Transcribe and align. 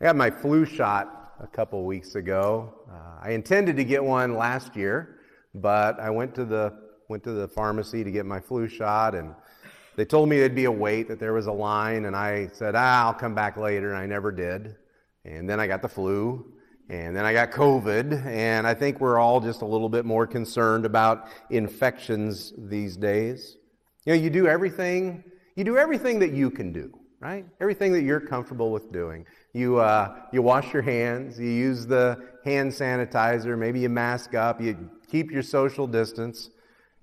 I 0.00 0.04
got 0.04 0.16
my 0.16 0.30
flu 0.30 0.64
shot 0.64 1.34
a 1.40 1.46
couple 1.48 1.84
weeks 1.84 2.14
ago. 2.14 2.72
Uh, 2.88 3.18
I 3.20 3.30
intended 3.30 3.76
to 3.78 3.84
get 3.84 4.04
one 4.04 4.36
last 4.36 4.76
year, 4.76 5.18
but 5.54 5.98
I 5.98 6.08
went 6.08 6.36
to 6.36 6.44
the 6.44 6.72
went 7.08 7.24
to 7.24 7.32
the 7.32 7.48
pharmacy 7.48 8.04
to 8.04 8.10
get 8.10 8.24
my 8.24 8.38
flu 8.38 8.68
shot, 8.68 9.16
and 9.16 9.34
they 9.96 10.04
told 10.04 10.28
me 10.28 10.38
there'd 10.38 10.54
be 10.54 10.66
a 10.66 10.70
wait, 10.70 11.08
that 11.08 11.18
there 11.18 11.32
was 11.32 11.46
a 11.46 11.52
line, 11.52 12.04
and 12.04 12.14
I 12.14 12.48
said, 12.52 12.74
ah, 12.76 13.06
I'll 13.06 13.14
come 13.14 13.34
back 13.34 13.56
later, 13.56 13.88
and 13.88 13.98
I 13.98 14.06
never 14.06 14.30
did. 14.30 14.76
And 15.24 15.50
then 15.50 15.58
I 15.58 15.66
got 15.66 15.82
the 15.82 15.88
flu, 15.88 16.52
and 16.88 17.16
then 17.16 17.24
I 17.24 17.32
got 17.32 17.50
COVID, 17.50 18.26
and 18.26 18.66
I 18.66 18.74
think 18.74 19.00
we're 19.00 19.18
all 19.18 19.40
just 19.40 19.62
a 19.62 19.66
little 19.66 19.88
bit 19.88 20.04
more 20.04 20.26
concerned 20.26 20.84
about 20.84 21.28
infections 21.50 22.52
these 22.56 22.96
days. 22.96 23.56
You 24.04 24.12
know, 24.12 24.20
you 24.20 24.30
do 24.30 24.46
everything, 24.46 25.24
you 25.56 25.64
do 25.64 25.76
everything 25.76 26.18
that 26.20 26.32
you 26.32 26.50
can 26.50 26.72
do, 26.72 26.92
right? 27.20 27.44
Everything 27.60 27.92
that 27.92 28.02
you're 28.02 28.20
comfortable 28.20 28.70
with 28.70 28.92
doing. 28.92 29.26
You, 29.52 29.78
uh, 29.78 30.16
you 30.32 30.42
wash 30.42 30.72
your 30.72 30.82
hands, 30.82 31.38
you 31.38 31.48
use 31.48 31.86
the 31.86 32.22
hand 32.44 32.70
sanitizer, 32.72 33.58
maybe 33.58 33.80
you 33.80 33.88
mask 33.88 34.34
up, 34.34 34.60
you 34.60 34.90
keep 35.10 35.30
your 35.30 35.42
social 35.42 35.86
distance. 35.86 36.50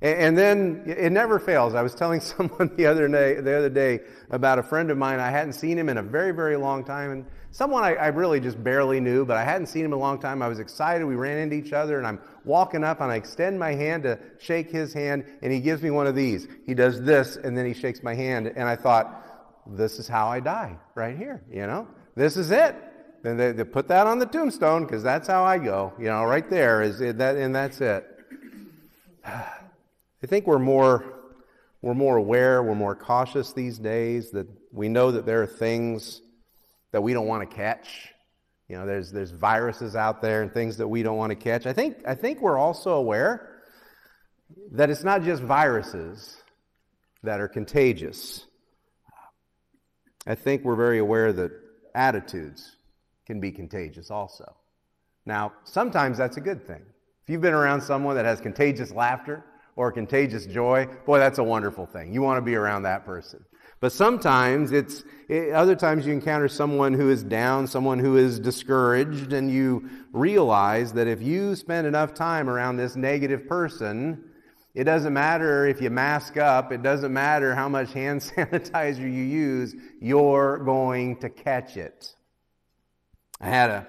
And, 0.01 0.37
then 0.37 0.83
it 0.85 1.11
never 1.11 1.39
fails. 1.39 1.73
I 1.73 1.81
was 1.81 1.95
telling 1.95 2.19
someone 2.21 2.69
the 2.75 2.85
other 2.85 3.07
day, 3.07 3.35
the 3.41 3.57
other 3.57 3.69
day 3.69 4.01
about 4.29 4.59
a 4.59 4.63
friend 4.63 4.91
of 4.91 4.97
mine. 4.97 5.19
I 5.19 5.31
hadn't 5.31 5.53
seen 5.53 5.77
him 5.77 5.89
in 5.89 5.97
a 5.97 6.03
very, 6.03 6.31
very 6.31 6.57
long 6.57 6.83
time, 6.83 7.11
and 7.11 7.25
someone 7.51 7.83
I, 7.83 7.95
I, 7.95 8.07
really 8.07 8.39
just 8.39 8.61
barely 8.61 8.99
knew, 8.99 9.25
but 9.25 9.37
I 9.37 9.43
hadn't 9.43 9.67
seen 9.67 9.85
him 9.85 9.93
in 9.93 9.97
a 9.97 10.01
long 10.01 10.19
time. 10.19 10.41
I 10.41 10.47
was 10.47 10.59
excited. 10.59 11.05
We 11.05 11.15
ran 11.15 11.37
into 11.37 11.55
each 11.55 11.73
other, 11.73 11.97
and 11.97 12.05
I'm 12.05 12.19
walking 12.43 12.83
up, 12.83 13.01
and 13.01 13.11
I 13.11 13.15
extend 13.15 13.57
my 13.57 13.73
hand 13.73 14.03
to 14.03 14.19
shake 14.39 14.69
his 14.69 14.93
hand, 14.93 15.25
and 15.41 15.51
he 15.51 15.59
gives 15.59 15.81
me 15.81 15.89
one 15.89 16.07
of 16.07 16.15
these. 16.15 16.47
He 16.65 16.73
does 16.73 17.01
this, 17.01 17.37
and 17.37 17.57
then 17.57 17.65
he 17.65 17.73
shakes 17.73 18.03
my 18.03 18.13
hand, 18.13 18.51
and 18.55 18.67
I 18.67 18.75
thought, 18.75 19.24
this 19.67 19.99
is 19.99 20.07
how 20.07 20.27
I 20.27 20.39
die, 20.39 20.77
right 20.93 21.17
here. 21.17 21.43
You 21.51 21.67
know, 21.67 21.87
this 22.15 22.37
is 22.37 22.51
it. 22.51 22.75
Then 23.23 23.37
they, 23.37 23.51
they 23.51 23.63
put 23.63 23.87
that 23.87 24.05
on 24.05 24.19
the 24.19 24.25
tombstone 24.25 24.85
because 24.85 25.01
that's 25.01 25.27
how 25.27 25.43
I 25.43 25.57
go. 25.57 25.93
You 25.97 26.05
know, 26.05 26.23
right 26.23 26.47
there 26.47 26.83
is 26.83 27.01
it, 27.01 27.17
that, 27.17 27.35
and 27.37 27.55
that's 27.55 27.81
it. 27.81 28.05
I 29.25 30.27
think 30.27 30.47
we're 30.47 30.59
more, 30.59 31.03
we're 31.81 31.93
more 31.93 32.17
aware, 32.17 32.63
we're 32.63 32.75
more 32.75 32.95
cautious 32.95 33.53
these 33.53 33.77
days, 33.77 34.31
that 34.31 34.47
we 34.71 34.89
know 34.89 35.11
that 35.11 35.25
there 35.25 35.41
are 35.41 35.47
things 35.47 36.21
that 36.91 37.01
we 37.01 37.13
don't 37.13 37.27
want 37.27 37.49
to 37.49 37.55
catch. 37.55 38.09
You 38.67 38.77
know, 38.77 38.85
there's, 38.85 39.11
there's 39.11 39.31
viruses 39.31 39.95
out 39.95 40.21
there 40.21 40.41
and 40.41 40.51
things 40.51 40.77
that 40.77 40.87
we 40.87 41.03
don't 41.03 41.17
want 41.17 41.31
to 41.31 41.35
catch. 41.35 41.65
I 41.65 41.73
think, 41.73 41.97
I 42.07 42.15
think 42.15 42.41
we're 42.41 42.57
also 42.57 42.93
aware 42.93 43.61
that 44.71 44.89
it's 44.89 45.03
not 45.03 45.23
just 45.23 45.43
viruses 45.43 46.37
that 47.23 47.39
are 47.39 47.47
contagious. 47.47 48.45
I 50.25 50.35
think 50.35 50.63
we're 50.63 50.75
very 50.75 50.99
aware 50.99 51.31
that 51.33 51.51
attitudes 51.93 52.77
can 53.25 53.39
be 53.39 53.51
contagious 53.51 54.11
also. 54.11 54.55
Now, 55.25 55.53
sometimes 55.63 56.17
that's 56.17 56.37
a 56.37 56.41
good 56.41 56.65
thing. 56.65 56.81
If 57.23 57.29
you've 57.29 57.41
been 57.41 57.53
around 57.53 57.81
someone 57.81 58.15
that 58.15 58.25
has 58.25 58.39
contagious 58.39 58.91
laughter, 58.91 59.43
or 59.75 59.91
contagious 59.91 60.45
joy, 60.45 60.87
boy, 61.05 61.19
that's 61.19 61.39
a 61.39 61.43
wonderful 61.43 61.85
thing. 61.85 62.13
You 62.13 62.21
want 62.21 62.37
to 62.37 62.41
be 62.41 62.55
around 62.55 62.83
that 62.83 63.05
person. 63.05 63.43
But 63.81 63.91
sometimes 63.91 64.71
it's, 64.71 65.03
it, 65.27 65.51
other 65.51 65.75
times 65.75 66.05
you 66.05 66.13
encounter 66.13 66.47
someone 66.47 66.93
who 66.93 67.09
is 67.09 67.23
down, 67.23 67.67
someone 67.67 67.99
who 67.99 68.15
is 68.15 68.39
discouraged, 68.39 69.33
and 69.33 69.51
you 69.51 69.89
realize 70.13 70.93
that 70.93 71.07
if 71.07 71.21
you 71.21 71.55
spend 71.55 71.85
enough 71.85 72.13
time 72.13 72.49
around 72.49 72.77
this 72.77 72.95
negative 72.95 73.47
person, 73.47 74.23
it 74.75 74.83
doesn't 74.83 75.13
matter 75.13 75.65
if 75.65 75.81
you 75.81 75.89
mask 75.89 76.35
up, 76.35 76.71
it 76.73 76.83
doesn't 76.83 77.13
matter 77.13 77.55
how 77.55 77.69
much 77.69 77.93
hand 77.93 78.19
sanitizer 78.35 78.99
you 78.99 79.07
use, 79.07 79.73
you're 80.01 80.57
going 80.57 81.15
to 81.21 81.29
catch 81.29 81.77
it. 81.77 82.13
I 83.39 83.47
had 83.47 83.69
a 83.69 83.87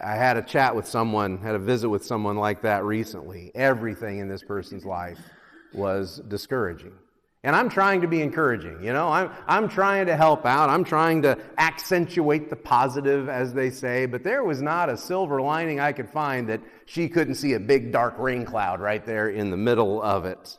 I 0.00 0.14
had 0.14 0.36
a 0.36 0.42
chat 0.42 0.76
with 0.76 0.86
someone, 0.86 1.38
had 1.38 1.56
a 1.56 1.58
visit 1.58 1.88
with 1.88 2.04
someone 2.04 2.36
like 2.36 2.62
that 2.62 2.84
recently. 2.84 3.50
Everything 3.54 4.18
in 4.18 4.28
this 4.28 4.44
person's 4.44 4.84
life 4.84 5.18
was 5.72 6.20
discouraging. 6.28 6.92
And 7.44 7.56
I'm 7.56 7.68
trying 7.68 8.00
to 8.02 8.06
be 8.06 8.22
encouraging, 8.22 8.84
you 8.84 8.92
know, 8.92 9.08
I'm, 9.08 9.30
I'm 9.48 9.68
trying 9.68 10.06
to 10.06 10.16
help 10.16 10.46
out. 10.46 10.70
I'm 10.70 10.84
trying 10.84 11.22
to 11.22 11.36
accentuate 11.58 12.48
the 12.48 12.54
positive, 12.54 13.28
as 13.28 13.52
they 13.52 13.68
say, 13.68 14.06
but 14.06 14.22
there 14.22 14.44
was 14.44 14.62
not 14.62 14.88
a 14.88 14.96
silver 14.96 15.42
lining 15.42 15.80
I 15.80 15.90
could 15.90 16.08
find 16.08 16.48
that 16.48 16.60
she 16.86 17.08
couldn't 17.08 17.34
see 17.34 17.54
a 17.54 17.60
big 17.60 17.90
dark 17.90 18.16
rain 18.16 18.44
cloud 18.44 18.80
right 18.80 19.04
there 19.04 19.30
in 19.30 19.50
the 19.50 19.56
middle 19.56 20.00
of 20.00 20.24
it. 20.24 20.56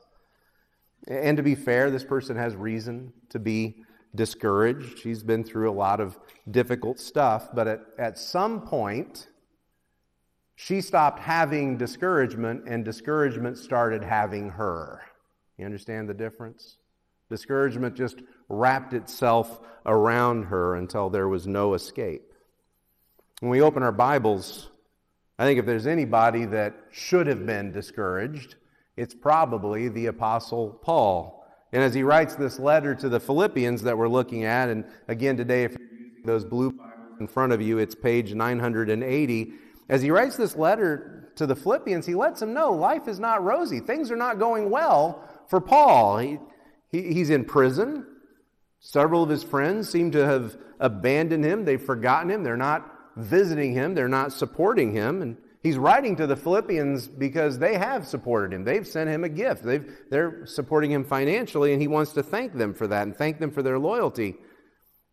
And 1.08 1.38
to 1.38 1.44
be 1.44 1.56
fair, 1.56 1.90
this 1.90 2.04
person 2.04 2.36
has 2.36 2.54
reason 2.54 3.14
to 3.30 3.40
be 3.40 3.84
discouraged. 4.14 5.00
She's 5.00 5.24
been 5.24 5.46
through 5.46 5.72
a 5.72 5.74
lot 5.74 6.02
of 6.02 6.20
difficult 6.52 7.00
stuff, 7.00 7.48
but 7.54 7.68
at, 7.68 7.82
at 7.98 8.18
some 8.18 8.60
point, 8.60 9.30
she 10.56 10.82
stopped 10.82 11.20
having 11.20 11.78
discouragement 11.78 12.64
and 12.68 12.84
discouragement 12.84 13.58
started 13.58 14.04
having 14.04 14.50
her. 14.50 15.02
You 15.58 15.66
understand 15.66 16.10
the 16.10 16.14
difference? 16.14 16.78
Discouragement 17.30 17.96
just 17.96 18.22
wrapped 18.50 18.94
itself 18.94 19.60
around 19.86 20.44
her 20.44 20.76
until 20.76 21.10
there 21.10 21.28
was 21.28 21.48
no 21.48 21.74
escape. 21.74 22.34
When 23.40 23.50
we 23.50 23.62
open 23.62 23.84
our 23.84 23.92
Bibles, 23.92 24.70
I 25.38 25.46
think 25.46 25.60
if 25.60 25.66
there's 25.66 25.88
anybody 25.88 26.46
that 26.46 26.76
should 26.92 27.28
have 27.28 27.46
been 27.46 27.72
discouraged, 27.72 28.56
it's 28.96 29.14
probably 29.14 29.90
the 29.90 30.08
Apostle 30.08 30.80
Paul. 30.82 31.46
And 31.72 31.82
as 31.82 31.94
he 31.94 32.04
writes 32.04 32.36
this 32.36 32.60
letter 32.60 32.94
to 32.96 33.10
the 33.10 33.20
Philippians 33.20 33.82
that 33.84 33.98
we're 33.98 34.08
looking 34.08 34.44
at, 34.44 34.70
and 34.70 34.86
again 35.08 35.36
today, 35.38 35.64
if 35.64 35.72
you're 35.72 35.90
using 35.90 36.24
those 36.26 36.46
blue 36.46 36.72
Bibles 36.72 37.20
in 37.20 37.28
front 37.28 37.52
of 37.52 37.62
you, 37.62 37.80
it's 37.80 37.96
page 37.96 38.34
980. 38.34 39.54
As 39.90 40.02
he 40.02 40.12
writes 40.12 40.38
this 40.38 40.56
letter 40.56 41.32
to 41.36 41.48
the 41.48 41.56
Philippians, 41.56 42.06
he 42.06 42.14
lets 42.14 42.40
them 42.40 42.54
know 42.54 42.72
life 42.72 43.08
is 43.08 43.20
not 43.20 43.44
rosy. 43.44 43.80
Things 43.80 44.12
are 44.12 44.16
not 44.16 44.38
going 44.38 44.70
well 44.70 45.28
for 45.54 45.62
Paul. 45.62 46.18
He, 46.18 46.40
he, 46.92 47.14
he's 47.14 47.30
in 47.30 47.46
prison. 47.46 48.08
Several 48.80 49.22
of 49.22 49.30
his 49.30 49.44
friends 49.44 49.88
seem 49.88 50.10
to 50.14 50.26
have 50.26 50.58
abandoned 50.80 51.46
him. 51.46 51.64
They've 51.64 51.80
forgotten 51.80 52.32
him. 52.32 52.42
They're 52.44 52.58
not 52.58 52.90
visiting 53.16 53.72
him. 53.72 53.94
They're 53.94 54.08
not 54.08 54.34
supporting 54.34 54.94
him. 54.94 55.22
And 55.22 55.38
He's 55.62 55.78
writing 55.78 56.16
to 56.16 56.26
the 56.26 56.36
Philippians 56.36 57.08
because 57.08 57.60
they 57.60 57.78
have 57.78 58.08
supported 58.08 58.52
him. 58.52 58.64
They've 58.64 58.86
sent 58.86 59.12
him 59.12 59.24
a 59.24 59.30
gift. 59.30 59.64
They've, 59.64 59.96
they're 60.10 60.48
supporting 60.48 60.92
him 60.92 61.06
financially, 61.06 61.72
and 61.72 61.82
he 61.82 61.88
wants 61.88 62.14
to 62.14 62.24
thank 62.24 62.58
them 62.58 62.74
for 62.74 62.88
that 62.88 63.04
and 63.04 63.16
thank 63.16 63.40
them 63.40 63.52
for 63.52 63.62
their 63.62 63.78
loyalty. 63.78 64.36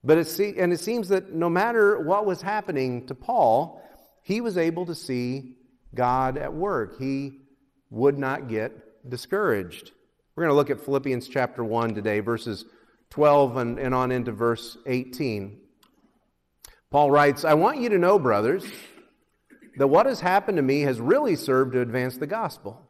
But 0.02 0.16
it, 0.16 0.26
see, 0.26 0.54
and 0.58 0.72
it 0.72 0.80
seems 0.80 1.08
that 1.08 1.34
no 1.34 1.50
matter 1.50 2.00
what 2.00 2.24
was 2.24 2.40
happening 2.40 3.06
to 3.08 3.14
Paul, 3.14 3.80
he 4.24 4.40
was 4.40 4.56
able 4.56 4.86
to 4.86 4.94
see 4.94 5.56
God 5.94 6.38
at 6.38 6.54
work. 6.54 6.98
He 6.98 7.42
would 7.90 8.18
not 8.18 8.48
get 8.48 8.72
discouraged. 9.08 9.92
We're 10.36 10.44
going 10.44 10.52
to 10.52 10.56
look 10.56 10.70
at 10.70 10.84
Philippians 10.84 11.26
chapter 11.26 11.64
1 11.64 11.94
today, 11.94 12.20
verses 12.20 12.64
12 13.10 13.56
and, 13.56 13.78
and 13.80 13.92
on 13.92 14.12
into 14.12 14.30
verse 14.30 14.78
18. 14.86 15.58
Paul 16.88 17.10
writes, 17.10 17.44
I 17.44 17.54
want 17.54 17.80
you 17.80 17.88
to 17.88 17.98
know, 17.98 18.16
brothers, 18.16 18.64
that 19.76 19.88
what 19.88 20.06
has 20.06 20.20
happened 20.20 20.56
to 20.56 20.62
me 20.62 20.82
has 20.82 21.00
really 21.00 21.34
served 21.34 21.72
to 21.72 21.80
advance 21.80 22.16
the 22.16 22.28
gospel, 22.28 22.80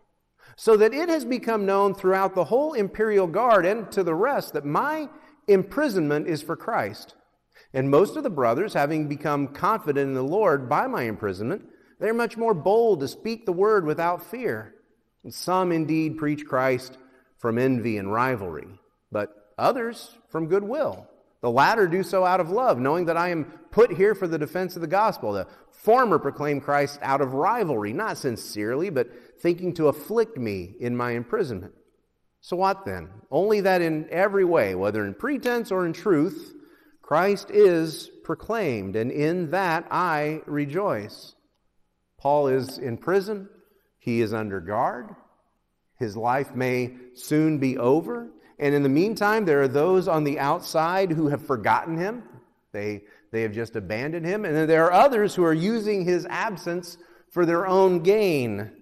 so 0.55 0.77
that 0.77 0.93
it 0.93 1.09
has 1.09 1.25
become 1.25 1.65
known 1.65 1.95
throughout 1.95 2.35
the 2.35 2.45
whole 2.45 2.75
imperial 2.75 3.27
guard 3.27 3.65
and 3.65 3.91
to 3.93 4.05
the 4.05 4.15
rest 4.15 4.53
that 4.53 4.67
my 4.67 5.09
imprisonment 5.49 6.29
is 6.29 6.43
for 6.43 6.57
Christ. 6.57 7.15
And 7.73 7.91
most 7.91 8.17
of 8.17 8.23
the 8.23 8.31
brothers, 8.31 8.75
having 8.75 9.09
become 9.09 9.49
confident 9.49 10.09
in 10.09 10.15
the 10.15 10.23
Lord 10.23 10.69
by 10.69 10.87
my 10.87 11.05
imprisonment, 11.05 11.63
they're 11.99 12.13
much 12.13 12.37
more 12.37 12.55
bold 12.55 13.01
to 13.01 13.09
speak 13.09 13.47
the 13.47 13.53
word 13.53 13.87
without 13.87 14.31
fear. 14.31 14.75
And 15.25 15.33
some 15.33 15.73
indeed 15.73 16.19
preach 16.19 16.45
Christ 16.45 16.99
from 17.41 17.59
envy 17.59 17.97
and 17.97 18.13
rivalry, 18.13 18.69
but 19.11 19.53
others 19.59 20.17
from 20.29 20.47
goodwill. 20.47 21.09
The 21.41 21.51
latter 21.51 21.89
do 21.89 22.03
so 22.03 22.25
out 22.25 22.41
of 22.41 22.51
love, 22.51 22.79
knowing 22.79 23.07
that 23.07 23.17
I 23.17 23.31
am 23.31 23.47
put 23.71 23.93
here 23.93 24.15
for 24.15 24.29
the 24.29 24.39
defense 24.39 24.77
of 24.77 24.83
the 24.83 24.87
gospel. 24.87 25.33
The 25.33 25.47
former 25.71 26.19
proclaim 26.19 26.61
Christ 26.61 26.99
out 27.03 27.23
of 27.23 27.33
rivalry, 27.33 27.95
not 27.95 28.19
sincerely, 28.19 28.91
but 28.91 29.09
thinking 29.41 29.73
to 29.75 29.89
afflict 29.89 30.37
me 30.37 30.75
in 30.79 30.95
my 30.95 31.13
imprisonment. 31.13 31.73
So 32.43 32.57
what 32.57 32.85
then? 32.85 33.09
Only 33.31 33.63
that 33.63 33.81
in 33.81 34.07
every 34.11 34.45
way, 34.45 34.75
whether 34.75 35.07
in 35.07 35.15
pretense 35.15 35.71
or 35.71 35.87
in 35.87 35.95
truth, 35.95 36.55
Christ 37.01 37.51
is 37.51 38.11
proclaimed, 38.23 38.97
and 38.97 39.11
in 39.11 39.51
that 39.51 39.87
I 39.91 40.43
rejoice. 40.47 41.35
Paul 42.19 42.49
is 42.49 42.77
in 42.77 42.99
prison, 42.99 43.49
he 43.99 44.21
is 44.21 44.35
under 44.35 44.61
guard. 44.61 45.17
His 46.01 46.17
life 46.17 46.55
may 46.55 46.95
soon 47.15 47.59
be 47.59 47.77
over. 47.77 48.31
And 48.59 48.75
in 48.75 48.83
the 48.83 48.89
meantime, 48.89 49.45
there 49.45 49.63
are 49.63 49.69
those 49.69 50.09
on 50.09 50.25
the 50.25 50.39
outside 50.39 51.13
who 51.13 51.29
have 51.29 51.47
forgotten 51.47 51.97
him. 51.97 52.25
They, 52.73 53.03
they 53.31 53.43
have 53.43 53.53
just 53.53 53.77
abandoned 53.77 54.27
him. 54.27 54.47
And 54.47 54.57
then 54.57 54.67
there 54.67 54.87
are 54.87 54.93
others 54.93 55.35
who 55.35 55.45
are 55.45 55.55
using 55.55 56.05
his 56.05 56.27
absence 56.31 56.97
for 57.31 57.45
their 57.45 57.67
own 57.67 58.03
gain. 58.03 58.73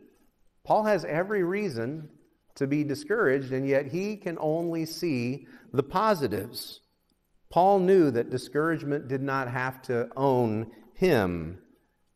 Paul 0.64 0.84
has 0.84 1.04
every 1.04 1.42
reason 1.42 2.08
to 2.54 2.68
be 2.68 2.84
discouraged, 2.84 3.52
and 3.52 3.68
yet 3.68 3.86
he 3.86 4.16
can 4.16 4.38
only 4.40 4.86
see 4.86 5.46
the 5.72 5.82
positives. 5.82 6.80
Paul 7.50 7.80
knew 7.80 8.12
that 8.12 8.30
discouragement 8.30 9.08
did 9.08 9.22
not 9.22 9.48
have 9.48 9.82
to 9.82 10.08
own 10.16 10.70
him. 10.94 11.58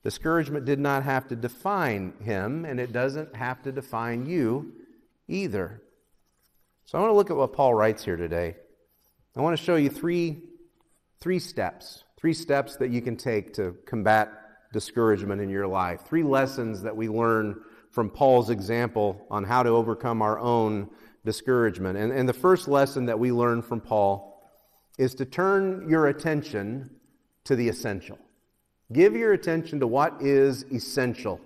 Discouragement 0.04 0.64
did 0.64 0.78
not 0.78 1.02
have 1.02 1.26
to 1.28 1.36
define 1.36 2.12
him, 2.20 2.64
and 2.64 2.78
it 2.78 2.92
doesn't 2.92 3.34
have 3.34 3.62
to 3.62 3.72
define 3.72 4.26
you 4.26 4.72
either. 5.28 5.82
So 6.84 6.98
I 6.98 7.00
want 7.00 7.10
to 7.10 7.16
look 7.16 7.30
at 7.30 7.36
what 7.36 7.52
Paul 7.52 7.74
writes 7.74 8.04
here 8.04 8.16
today. 8.16 8.56
I 9.36 9.40
want 9.40 9.56
to 9.56 9.62
show 9.62 9.76
you 9.76 9.88
three, 9.88 10.42
three 11.20 11.38
steps, 11.38 12.04
three 12.18 12.34
steps 12.34 12.76
that 12.76 12.90
you 12.90 13.00
can 13.00 13.16
take 13.16 13.54
to 13.54 13.76
combat 13.86 14.30
discouragement 14.72 15.40
in 15.40 15.48
your 15.48 15.66
life, 15.66 16.02
three 16.06 16.22
lessons 16.22 16.82
that 16.82 16.96
we 16.96 17.08
learn 17.08 17.60
from 17.90 18.10
Paul's 18.10 18.50
example 18.50 19.26
on 19.30 19.44
how 19.44 19.62
to 19.62 19.70
overcome 19.70 20.22
our 20.22 20.38
own 20.38 20.88
discouragement. 21.24 21.98
And, 21.98 22.12
and 22.12 22.28
the 22.28 22.34
first 22.34 22.68
lesson 22.68 23.06
that 23.06 23.18
we 23.18 23.32
learn 23.32 23.62
from 23.62 23.80
Paul 23.80 24.42
is 24.98 25.14
to 25.16 25.24
turn 25.24 25.88
your 25.88 26.08
attention 26.08 26.90
to 27.44 27.56
the 27.56 27.68
essential. 27.68 28.18
Give 28.92 29.14
your 29.14 29.32
attention 29.32 29.80
to 29.80 29.86
what 29.86 30.20
is 30.20 30.64
essential 30.72 31.40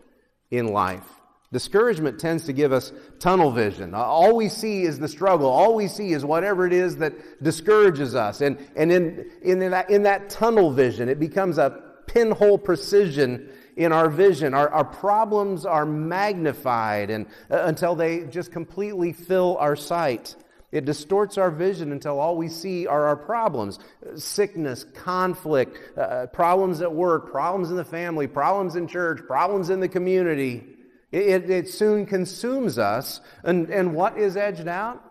in 0.50 0.68
life. 0.68 1.08
Discouragement 1.56 2.20
tends 2.20 2.44
to 2.44 2.52
give 2.52 2.70
us 2.70 2.92
tunnel 3.18 3.50
vision. 3.50 3.94
All 3.94 4.36
we 4.36 4.50
see 4.50 4.82
is 4.82 4.98
the 4.98 5.08
struggle. 5.08 5.48
All 5.48 5.74
we 5.74 5.88
see 5.88 6.12
is 6.12 6.22
whatever 6.22 6.66
it 6.66 6.74
is 6.74 6.98
that 6.98 7.42
discourages 7.42 8.14
us. 8.14 8.42
And, 8.42 8.58
and 8.76 8.92
in, 8.92 9.30
in, 9.40 9.70
that, 9.70 9.88
in 9.88 10.02
that 10.02 10.28
tunnel 10.28 10.70
vision, 10.70 11.08
it 11.08 11.18
becomes 11.18 11.56
a 11.56 11.80
pinhole 12.08 12.58
precision 12.58 13.48
in 13.74 13.90
our 13.90 14.10
vision. 14.10 14.52
Our, 14.52 14.68
our 14.68 14.84
problems 14.84 15.64
are 15.64 15.86
magnified 15.86 17.08
and, 17.08 17.24
uh, 17.50 17.62
until 17.62 17.94
they 17.94 18.24
just 18.24 18.52
completely 18.52 19.14
fill 19.14 19.56
our 19.56 19.76
sight. 19.76 20.36
It 20.72 20.84
distorts 20.84 21.38
our 21.38 21.50
vision 21.50 21.90
until 21.90 22.20
all 22.20 22.36
we 22.36 22.50
see 22.50 22.86
are 22.86 23.06
our 23.06 23.16
problems 23.16 23.78
sickness, 24.16 24.84
conflict, 24.84 25.78
uh, 25.96 26.26
problems 26.26 26.82
at 26.82 26.92
work, 26.92 27.30
problems 27.30 27.70
in 27.70 27.76
the 27.76 27.84
family, 27.84 28.26
problems 28.26 28.76
in 28.76 28.86
church, 28.86 29.20
problems 29.26 29.70
in 29.70 29.80
the 29.80 29.88
community. 29.88 30.75
It, 31.16 31.50
it, 31.50 31.68
soon 31.68 32.04
consumes 32.04 32.78
us. 32.78 33.20
And, 33.42 33.70
and 33.70 33.94
what 33.94 34.18
is 34.18 34.36
edged 34.36 34.68
out? 34.68 35.02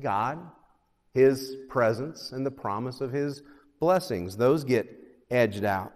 God, 0.00 0.38
His 1.14 1.56
presence, 1.68 2.32
and 2.32 2.44
the 2.44 2.50
promise 2.50 3.00
of 3.00 3.12
His 3.12 3.42
blessings. 3.78 4.36
Those 4.36 4.64
get 4.64 4.88
edged 5.30 5.64
out. 5.64 5.92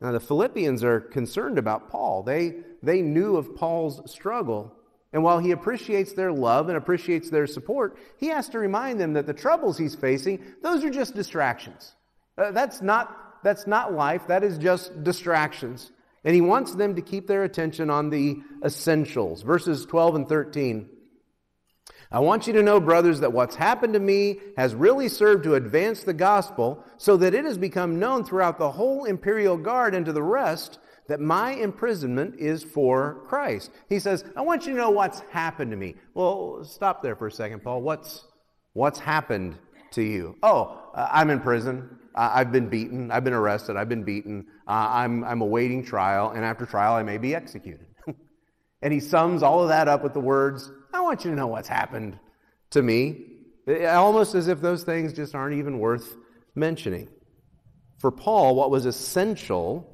Now, 0.00 0.12
the 0.12 0.20
Philippians 0.20 0.84
are 0.84 1.00
concerned 1.00 1.58
about 1.58 1.90
Paul. 1.90 2.22
They, 2.22 2.56
they 2.82 3.02
knew 3.02 3.36
of 3.36 3.56
Paul's 3.56 4.08
struggle. 4.10 4.72
And 5.12 5.22
while 5.22 5.38
he 5.38 5.52
appreciates 5.52 6.12
their 6.12 6.32
love 6.32 6.68
and 6.68 6.76
appreciates 6.76 7.30
their 7.30 7.46
support, 7.46 7.96
he 8.18 8.28
has 8.28 8.48
to 8.50 8.58
remind 8.58 9.00
them 9.00 9.14
that 9.14 9.26
the 9.26 9.34
troubles 9.34 9.78
he's 9.78 9.94
facing, 9.94 10.44
those 10.62 10.84
are 10.84 10.90
just 10.90 11.14
distractions. 11.14 11.94
Uh, 12.36 12.50
that's, 12.50 12.82
not, 12.82 13.42
that's 13.42 13.66
not 13.66 13.92
life, 13.92 14.26
that 14.26 14.44
is 14.44 14.58
just 14.58 15.02
distractions. 15.02 15.90
And 16.24 16.34
he 16.34 16.40
wants 16.40 16.74
them 16.74 16.96
to 16.96 17.02
keep 17.02 17.26
their 17.26 17.44
attention 17.44 17.90
on 17.90 18.10
the 18.10 18.38
essentials. 18.64 19.42
Verses 19.42 19.84
12 19.84 20.14
and 20.14 20.28
13. 20.28 20.88
I 22.10 22.20
want 22.20 22.46
you 22.46 22.52
to 22.52 22.62
know, 22.62 22.80
brothers, 22.80 23.20
that 23.20 23.32
what's 23.32 23.56
happened 23.56 23.94
to 23.94 24.00
me 24.00 24.38
has 24.56 24.74
really 24.74 25.08
served 25.08 25.44
to 25.44 25.54
advance 25.54 26.04
the 26.04 26.14
gospel 26.14 26.84
so 26.96 27.16
that 27.16 27.34
it 27.34 27.44
has 27.44 27.58
become 27.58 27.98
known 27.98 28.24
throughout 28.24 28.58
the 28.58 28.70
whole 28.70 29.04
imperial 29.04 29.56
guard 29.56 29.94
and 29.94 30.06
to 30.06 30.12
the 30.12 30.22
rest 30.22 30.78
that 31.08 31.20
my 31.20 31.52
imprisonment 31.52 32.36
is 32.38 32.62
for 32.62 33.24
Christ. 33.26 33.70
He 33.88 33.98
says, 33.98 34.24
I 34.36 34.42
want 34.42 34.64
you 34.64 34.72
to 34.72 34.78
know 34.78 34.90
what's 34.90 35.20
happened 35.30 35.70
to 35.72 35.76
me. 35.76 35.96
Well, 36.14 36.64
stop 36.64 37.02
there 37.02 37.16
for 37.16 37.26
a 37.26 37.32
second, 37.32 37.62
Paul. 37.62 37.82
What's, 37.82 38.24
what's 38.72 38.98
happened 38.98 39.56
to 39.92 40.02
you? 40.02 40.36
Oh, 40.42 40.80
uh, 40.94 41.08
I'm 41.10 41.30
in 41.30 41.40
prison. 41.40 41.98
I've 42.16 42.52
been 42.52 42.68
beaten. 42.68 43.10
I've 43.10 43.24
been 43.24 43.32
arrested. 43.32 43.76
I've 43.76 43.88
been 43.88 44.04
beaten. 44.04 44.46
Uh, 44.68 44.86
I'm, 44.90 45.24
I'm 45.24 45.40
awaiting 45.40 45.84
trial, 45.84 46.30
and 46.30 46.44
after 46.44 46.64
trial, 46.64 46.94
I 46.94 47.02
may 47.02 47.18
be 47.18 47.34
executed. 47.34 47.86
and 48.82 48.92
he 48.92 49.00
sums 49.00 49.42
all 49.42 49.62
of 49.62 49.68
that 49.68 49.88
up 49.88 50.04
with 50.04 50.14
the 50.14 50.20
words, 50.20 50.70
I 50.92 51.00
want 51.00 51.24
you 51.24 51.30
to 51.30 51.36
know 51.36 51.48
what's 51.48 51.66
happened 51.66 52.18
to 52.70 52.82
me. 52.82 53.24
Almost 53.68 54.36
as 54.36 54.46
if 54.46 54.60
those 54.60 54.84
things 54.84 55.12
just 55.12 55.34
aren't 55.34 55.56
even 55.56 55.80
worth 55.80 56.14
mentioning. 56.54 57.08
For 57.98 58.12
Paul, 58.12 58.54
what 58.54 58.70
was 58.70 58.86
essential 58.86 59.90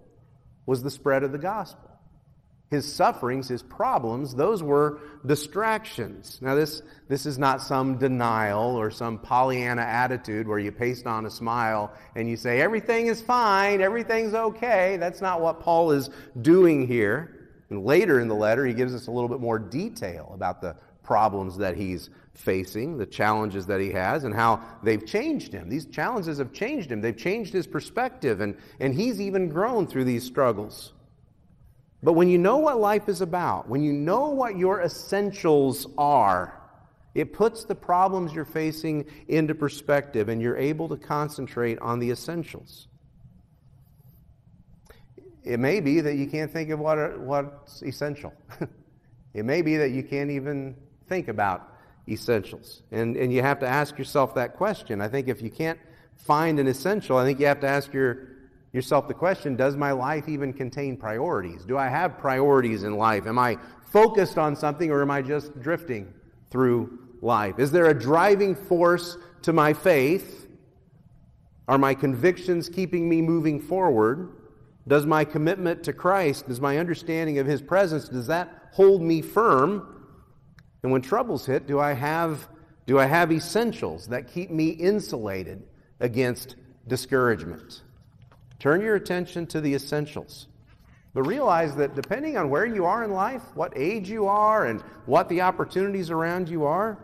was 0.66 0.82
the 0.82 0.90
spread 0.90 1.22
of 1.22 1.32
the 1.32 1.38
gospel. 1.38 1.89
His 2.70 2.90
sufferings, 2.90 3.48
his 3.48 3.64
problems, 3.64 4.32
those 4.32 4.62
were 4.62 5.00
distractions. 5.26 6.38
Now, 6.40 6.54
this, 6.54 6.82
this 7.08 7.26
is 7.26 7.36
not 7.36 7.60
some 7.60 7.98
denial 7.98 8.76
or 8.76 8.92
some 8.92 9.18
Pollyanna 9.18 9.82
attitude 9.82 10.46
where 10.46 10.60
you 10.60 10.70
paste 10.70 11.04
on 11.04 11.26
a 11.26 11.30
smile 11.30 11.92
and 12.14 12.30
you 12.30 12.36
say, 12.36 12.60
everything 12.60 13.08
is 13.08 13.20
fine, 13.20 13.80
everything's 13.80 14.34
okay. 14.34 14.96
That's 14.98 15.20
not 15.20 15.40
what 15.40 15.58
Paul 15.58 15.90
is 15.90 16.10
doing 16.42 16.86
here. 16.86 17.48
And 17.70 17.84
later 17.84 18.20
in 18.20 18.28
the 18.28 18.36
letter, 18.36 18.64
he 18.64 18.72
gives 18.72 18.94
us 18.94 19.08
a 19.08 19.10
little 19.10 19.28
bit 19.28 19.40
more 19.40 19.58
detail 19.58 20.30
about 20.32 20.60
the 20.60 20.76
problems 21.02 21.56
that 21.56 21.76
he's 21.76 22.08
facing, 22.34 22.98
the 22.98 23.06
challenges 23.06 23.66
that 23.66 23.80
he 23.80 23.90
has, 23.90 24.22
and 24.22 24.32
how 24.32 24.62
they've 24.84 25.04
changed 25.04 25.52
him. 25.52 25.68
These 25.68 25.86
challenges 25.86 26.38
have 26.38 26.52
changed 26.52 26.92
him. 26.92 27.00
They've 27.00 27.16
changed 27.16 27.52
his 27.52 27.66
perspective, 27.66 28.40
and, 28.40 28.56
and 28.78 28.94
he's 28.94 29.20
even 29.20 29.48
grown 29.48 29.88
through 29.88 30.04
these 30.04 30.24
struggles. 30.24 30.92
But 32.02 32.14
when 32.14 32.28
you 32.28 32.38
know 32.38 32.56
what 32.58 32.78
life 32.80 33.08
is 33.08 33.20
about, 33.20 33.68
when 33.68 33.82
you 33.82 33.92
know 33.92 34.30
what 34.30 34.56
your 34.56 34.80
essentials 34.80 35.86
are, 35.98 36.60
it 37.14 37.32
puts 37.32 37.64
the 37.64 37.74
problems 37.74 38.32
you're 38.32 38.44
facing 38.44 39.04
into 39.28 39.54
perspective, 39.54 40.28
and 40.28 40.40
you're 40.40 40.56
able 40.56 40.88
to 40.88 40.96
concentrate 40.96 41.78
on 41.80 41.98
the 41.98 42.10
essentials. 42.10 42.86
It 45.42 45.58
may 45.58 45.80
be 45.80 46.00
that 46.00 46.14
you 46.14 46.26
can't 46.26 46.52
think 46.52 46.70
of 46.70 46.78
what, 46.78 47.18
what's 47.18 47.82
essential. 47.82 48.32
it 49.34 49.44
may 49.44 49.62
be 49.62 49.76
that 49.76 49.90
you 49.90 50.02
can't 50.02 50.30
even 50.30 50.76
think 51.08 51.28
about 51.28 51.74
essentials. 52.08 52.82
And, 52.92 53.16
and 53.16 53.32
you 53.32 53.42
have 53.42 53.58
to 53.60 53.66
ask 53.66 53.98
yourself 53.98 54.34
that 54.34 54.56
question. 54.56 55.00
I 55.00 55.08
think 55.08 55.28
if 55.28 55.42
you 55.42 55.50
can't 55.50 55.78
find 56.16 56.58
an 56.58 56.66
essential, 56.66 57.16
I 57.16 57.24
think 57.24 57.40
you 57.40 57.46
have 57.46 57.60
to 57.60 57.68
ask 57.68 57.92
your, 57.92 58.28
yourself 58.72 59.08
the 59.08 59.14
question 59.14 59.56
Does 59.56 59.76
my 59.76 59.92
life 59.92 60.28
even 60.28 60.52
contain 60.52 60.96
priorities? 60.96 61.64
Do 61.64 61.78
I 61.78 61.88
have 61.88 62.18
priorities 62.18 62.82
in 62.82 62.96
life? 62.96 63.26
Am 63.26 63.38
I 63.38 63.58
focused 63.92 64.38
on 64.38 64.56
something 64.56 64.90
or 64.90 65.02
am 65.02 65.10
I 65.10 65.22
just 65.22 65.60
drifting 65.60 66.12
through 66.50 66.98
life? 67.20 67.58
Is 67.58 67.70
there 67.70 67.86
a 67.86 67.98
driving 67.98 68.54
force 68.54 69.16
to 69.42 69.52
my 69.52 69.72
faith? 69.72 70.46
Are 71.68 71.78
my 71.78 71.94
convictions 71.94 72.68
keeping 72.68 73.08
me 73.08 73.22
moving 73.22 73.60
forward? 73.60 74.36
Does 74.88 75.06
my 75.06 75.24
commitment 75.24 75.84
to 75.84 75.92
Christ, 75.92 76.48
does 76.48 76.60
my 76.60 76.78
understanding 76.78 77.38
of 77.38 77.46
His 77.46 77.62
presence, 77.62 78.08
does 78.08 78.26
that 78.26 78.70
hold 78.72 79.02
me 79.02 79.22
firm? 79.22 80.04
And 80.82 80.90
when 80.90 81.02
troubles 81.02 81.46
hit, 81.46 81.66
do 81.66 81.78
I 81.78 81.92
have, 81.92 82.48
do 82.86 82.98
I 82.98 83.04
have 83.04 83.30
essentials 83.30 84.08
that 84.08 84.32
keep 84.32 84.50
me 84.50 84.70
insulated 84.70 85.62
against 86.00 86.56
discouragement? 86.88 87.82
Turn 88.60 88.82
your 88.82 88.94
attention 88.94 89.46
to 89.48 89.60
the 89.60 89.74
essentials. 89.74 90.46
But 91.12 91.22
realize 91.22 91.74
that 91.76 91.96
depending 91.96 92.36
on 92.36 92.50
where 92.50 92.66
you 92.66 92.84
are 92.84 93.02
in 93.02 93.10
life, 93.10 93.42
what 93.54 93.72
age 93.74 94.08
you 94.08 94.26
are, 94.26 94.66
and 94.66 94.80
what 95.06 95.28
the 95.28 95.40
opportunities 95.40 96.10
around 96.10 96.48
you 96.48 96.64
are, 96.64 96.98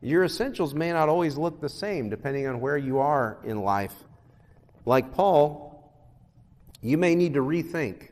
your 0.00 0.24
essentials 0.24 0.74
may 0.74 0.92
not 0.92 1.08
always 1.08 1.36
look 1.36 1.60
the 1.60 1.68
same 1.68 2.10
depending 2.10 2.46
on 2.46 2.60
where 2.60 2.76
you 2.76 2.98
are 2.98 3.38
in 3.44 3.60
life. 3.60 3.94
Like 4.84 5.12
Paul, 5.12 5.92
you 6.82 6.98
may 6.98 7.14
need 7.14 7.34
to 7.34 7.40
rethink. 7.40 8.08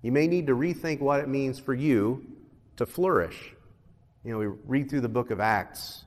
You 0.00 0.10
may 0.10 0.26
need 0.26 0.46
to 0.46 0.56
rethink 0.56 1.00
what 1.00 1.20
it 1.20 1.28
means 1.28 1.58
for 1.58 1.74
you 1.74 2.24
to 2.76 2.86
flourish. 2.86 3.54
You 4.24 4.32
know, 4.32 4.38
we 4.38 4.46
read 4.46 4.88
through 4.88 5.02
the 5.02 5.08
book 5.08 5.30
of 5.30 5.38
Acts, 5.38 6.04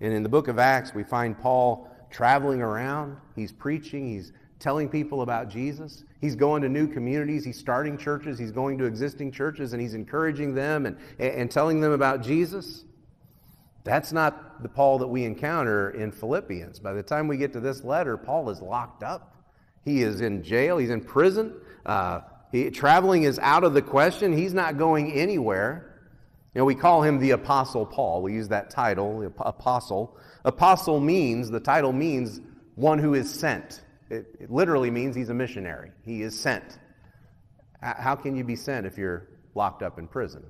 and 0.00 0.12
in 0.12 0.22
the 0.22 0.28
book 0.28 0.48
of 0.48 0.58
Acts, 0.58 0.94
we 0.94 1.04
find 1.04 1.38
Paul 1.38 1.88
traveling 2.10 2.62
around. 2.62 3.16
He's 3.36 3.52
preaching, 3.52 4.08
he's 4.08 4.32
telling 4.58 4.88
people 4.88 5.22
about 5.22 5.48
Jesus. 5.48 6.04
He's 6.20 6.34
going 6.34 6.62
to 6.62 6.68
new 6.68 6.88
communities, 6.88 7.44
he's 7.44 7.58
starting 7.58 7.96
churches, 7.96 8.38
he's 8.38 8.52
going 8.52 8.78
to 8.78 8.84
existing 8.84 9.32
churches, 9.32 9.72
and 9.72 9.80
he's 9.80 9.94
encouraging 9.94 10.54
them 10.54 10.86
and, 10.86 10.96
and 11.18 11.50
telling 11.50 11.80
them 11.80 11.92
about 11.92 12.22
Jesus. 12.22 12.84
That's 13.84 14.12
not 14.12 14.62
the 14.62 14.68
Paul 14.68 14.98
that 14.98 15.06
we 15.06 15.24
encounter 15.24 15.90
in 15.90 16.10
Philippians. 16.10 16.80
By 16.80 16.92
the 16.92 17.02
time 17.02 17.28
we 17.28 17.36
get 17.36 17.52
to 17.52 17.60
this 17.60 17.84
letter, 17.84 18.16
Paul 18.16 18.50
is 18.50 18.60
locked 18.60 19.02
up. 19.02 19.36
He 19.84 20.02
is 20.02 20.20
in 20.20 20.42
jail, 20.42 20.78
he's 20.78 20.90
in 20.90 21.00
prison. 21.00 21.54
Uh, 21.86 22.20
he, 22.50 22.70
traveling 22.70 23.22
is 23.22 23.38
out 23.38 23.64
of 23.64 23.74
the 23.74 23.82
question. 23.82 24.36
He's 24.36 24.54
not 24.54 24.76
going 24.76 25.12
anywhere. 25.12 26.00
You 26.54 26.60
know, 26.60 26.64
we 26.64 26.74
call 26.74 27.02
him 27.02 27.18
the 27.18 27.30
Apostle 27.30 27.86
Paul. 27.86 28.22
We 28.22 28.32
use 28.32 28.48
that 28.48 28.70
title, 28.70 29.32
Apostle. 29.38 30.16
Apostle 30.44 30.98
means, 30.98 31.50
the 31.50 31.60
title 31.60 31.92
means 31.92 32.40
one 32.74 32.98
who 32.98 33.14
is 33.14 33.32
sent. 33.32 33.82
It, 34.10 34.26
it 34.40 34.50
literally 34.50 34.90
means 34.90 35.14
he's 35.14 35.28
a 35.28 35.34
missionary. 35.34 35.90
He 36.04 36.22
is 36.22 36.38
sent. 36.38 36.78
How 37.80 38.14
can 38.16 38.34
you 38.36 38.42
be 38.42 38.56
sent 38.56 38.86
if 38.86 38.98
you're 38.98 39.28
locked 39.54 39.82
up 39.82 39.98
in 39.98 40.08
prison? 40.08 40.44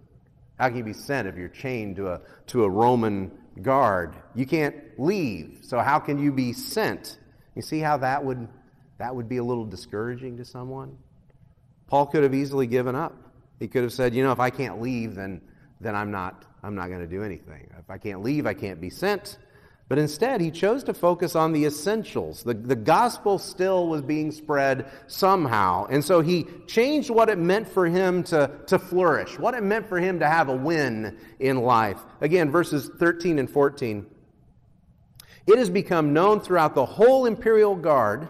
How 0.59 0.69
can 0.69 0.79
you 0.79 0.85
be 0.85 0.93
sent 0.93 1.29
if 1.29 1.37
you're 1.37 1.49
chained 1.49 1.97
to 1.97 2.09
a, 2.09 2.21
to 2.49 2.65
a 2.65 2.71
Roman 2.71 3.31
guard? 3.63 4.17
You 4.35 4.47
can't 4.47 4.77
leave. 4.99 5.61
So, 5.63 5.79
how 5.79 5.99
can 5.99 6.19
you 6.19 6.33
be 6.33 6.53
sent? 6.53 7.19
You 7.55 7.63
see 7.63 7.81
how 7.81 7.97
that 7.99 8.25
would, 8.25 8.49
that 8.99 9.15
would 9.15 9.29
be 9.29 9.37
a 9.37 9.45
little 9.45 9.65
discouraging 9.65 10.37
to 10.39 10.45
someone? 10.45 10.97
Paul 11.87 12.07
could 12.07 12.23
have 12.23 12.35
easily 12.35 12.67
given 12.67 12.95
up. 12.95 13.15
He 13.59 13.69
could 13.69 13.83
have 13.83 13.93
said, 13.93 14.15
you 14.15 14.23
know, 14.23 14.33
if 14.33 14.41
I 14.41 14.51
can't 14.51 14.81
leave, 14.81 15.15
then, 15.15 15.41
then 15.81 15.95
I'm 15.95 16.11
not, 16.11 16.45
I'm 16.63 16.75
not 16.75 16.89
going 16.89 17.01
to 17.01 17.07
do 17.07 17.23
anything. 17.23 17.69
If 17.79 17.91
I 17.91 17.99
can't 17.99 18.23
leave, 18.23 18.47
I 18.47 18.55
can't 18.55 18.81
be 18.81 18.91
sent. 18.91 19.39
But 19.89 19.99
instead, 19.99 20.43
he 20.43 20.51
chose 20.51 20.85
to 20.85 20.93
focus 20.93 21.35
on 21.35 21.53
the 21.53 21.65
essentials. 21.65 22.43
The, 22.43 22.53
the 22.53 22.77
gospel 22.77 23.39
still 23.39 23.89
was 23.89 24.03
being 24.03 24.31
spread 24.31 24.91
somehow. 25.07 25.87
And 25.87 26.05
so 26.05 26.21
he 26.21 26.47
changed 26.67 27.09
what 27.09 27.31
it 27.31 27.39
meant 27.39 27.67
for 27.67 27.87
him 27.87 28.23
to, 28.25 28.51
to 28.67 28.79
flourish, 28.79 29.39
what 29.39 29.55
it 29.55 29.63
meant 29.63 29.89
for 29.89 29.99
him 29.99 30.19
to 30.19 30.29
have 30.29 30.51
a 30.51 30.55
win 30.55 31.17
in 31.41 31.63
life. 31.63 31.99
Again, 32.21 32.51
verses 32.51 32.91
13 32.99 33.39
and 33.39 33.51
14. 33.51 34.07
It 35.47 35.57
has 35.57 35.71
become 35.71 36.13
known 36.13 36.41
throughout 36.41 36.75
the 36.75 36.85
whole 36.85 37.25
imperial 37.25 37.75
guard 37.75 38.29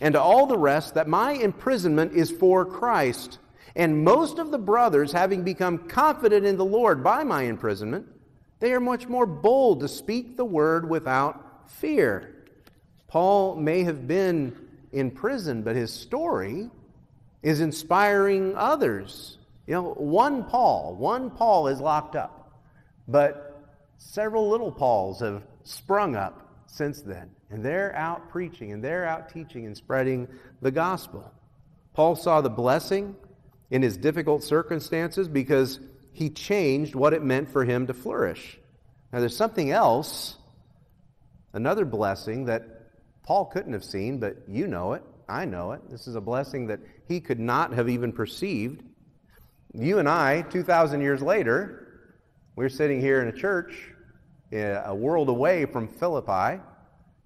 and 0.00 0.14
to 0.14 0.20
all 0.20 0.46
the 0.46 0.58
rest 0.58 0.94
that 0.94 1.08
my 1.08 1.32
imprisonment 1.32 2.12
is 2.12 2.30
for 2.30 2.64
Christ. 2.64 3.40
And 3.74 4.04
most 4.04 4.38
of 4.38 4.52
the 4.52 4.58
brothers, 4.58 5.10
having 5.10 5.42
become 5.42 5.78
confident 5.78 6.46
in 6.46 6.56
the 6.56 6.64
Lord 6.64 7.02
by 7.02 7.24
my 7.24 7.42
imprisonment, 7.42 8.06
they 8.62 8.72
are 8.72 8.78
much 8.78 9.08
more 9.08 9.26
bold 9.26 9.80
to 9.80 9.88
speak 9.88 10.36
the 10.36 10.44
word 10.44 10.88
without 10.88 11.68
fear. 11.68 12.46
Paul 13.08 13.56
may 13.56 13.82
have 13.82 14.06
been 14.06 14.56
in 14.92 15.10
prison, 15.10 15.62
but 15.62 15.74
his 15.74 15.92
story 15.92 16.70
is 17.42 17.60
inspiring 17.60 18.54
others. 18.54 19.38
You 19.66 19.74
know, 19.74 19.94
one 19.94 20.44
Paul, 20.44 20.94
one 20.94 21.28
Paul 21.28 21.66
is 21.66 21.80
locked 21.80 22.14
up, 22.14 22.62
but 23.08 23.60
several 23.98 24.48
little 24.48 24.70
Pauls 24.70 25.18
have 25.18 25.42
sprung 25.64 26.14
up 26.14 26.48
since 26.68 27.02
then, 27.02 27.30
and 27.50 27.64
they're 27.64 27.92
out 27.96 28.30
preaching 28.30 28.70
and 28.70 28.82
they're 28.82 29.04
out 29.04 29.28
teaching 29.28 29.66
and 29.66 29.76
spreading 29.76 30.28
the 30.60 30.70
gospel. 30.70 31.28
Paul 31.94 32.14
saw 32.14 32.40
the 32.40 32.48
blessing 32.48 33.16
in 33.72 33.82
his 33.82 33.96
difficult 33.96 34.44
circumstances 34.44 35.26
because 35.26 35.80
he 36.12 36.30
changed 36.30 36.94
what 36.94 37.12
it 37.12 37.22
meant 37.22 37.50
for 37.50 37.64
him 37.64 37.86
to 37.86 37.94
flourish. 37.94 38.58
Now, 39.12 39.20
there's 39.20 39.36
something 39.36 39.70
else, 39.70 40.36
another 41.52 41.84
blessing 41.84 42.46
that 42.46 42.62
Paul 43.24 43.46
couldn't 43.46 43.72
have 43.72 43.84
seen, 43.84 44.18
but 44.18 44.36
you 44.48 44.66
know 44.66 44.92
it. 44.94 45.02
I 45.28 45.44
know 45.44 45.72
it. 45.72 45.80
This 45.90 46.06
is 46.06 46.14
a 46.14 46.20
blessing 46.20 46.66
that 46.66 46.80
he 47.08 47.20
could 47.20 47.40
not 47.40 47.72
have 47.72 47.88
even 47.88 48.12
perceived. 48.12 48.82
You 49.72 49.98
and 49.98 50.08
I, 50.08 50.42
2,000 50.42 51.00
years 51.00 51.22
later, 51.22 52.10
we're 52.56 52.68
sitting 52.68 53.00
here 53.00 53.22
in 53.22 53.28
a 53.28 53.32
church 53.32 53.90
eh, 54.52 54.80
a 54.84 54.94
world 54.94 55.28
away 55.28 55.64
from 55.64 55.88
Philippi, 55.88 56.60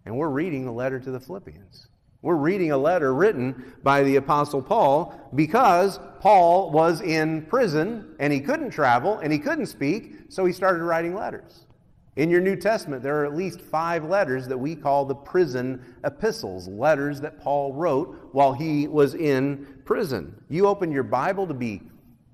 and 0.05 0.17
we're 0.17 0.29
reading 0.29 0.65
the 0.65 0.73
letter 0.73 1.01
to 1.01 1.11
the 1.11 1.19
Philippians. 1.19 1.89
We're 2.27 2.35
reading 2.35 2.73
a 2.73 2.77
letter 2.77 3.15
written 3.15 3.73
by 3.85 4.03
the 4.03 4.17
Apostle 4.17 4.61
Paul 4.61 5.15
because 5.37 6.01
Paul 6.19 6.73
was 6.73 7.01
in 7.01 7.43
prison 7.43 8.17
and 8.19 8.33
he 8.33 8.41
couldn't 8.41 8.71
travel 8.71 9.21
and 9.21 9.33
he 9.33 9.39
couldn't 9.39 9.67
speak, 9.67 10.17
so 10.29 10.45
he 10.45 10.53
started 10.53 10.83
writing 10.83 11.15
letters. 11.15 11.67
In 12.17 12.29
your 12.29 12.41
New 12.41 12.57
Testament, 12.57 13.05
there 13.05 13.23
are 13.23 13.27
at 13.27 13.37
least 13.37 13.61
five 13.61 14.03
letters 14.03 14.49
that 14.49 14.59
we 14.59 14.75
call 14.75 15.05
the 15.05 15.15
prison 15.15 15.81
epistles, 16.03 16.67
letters 16.67 17.21
that 17.21 17.41
Paul 17.41 17.73
wrote 17.75 18.31
while 18.33 18.53
he 18.53 18.89
was 18.89 19.15
in 19.15 19.65
prison. 19.85 20.35
You 20.49 20.67
open 20.67 20.91
your 20.91 21.05
Bible 21.05 21.47
to 21.47 21.55
be 21.55 21.81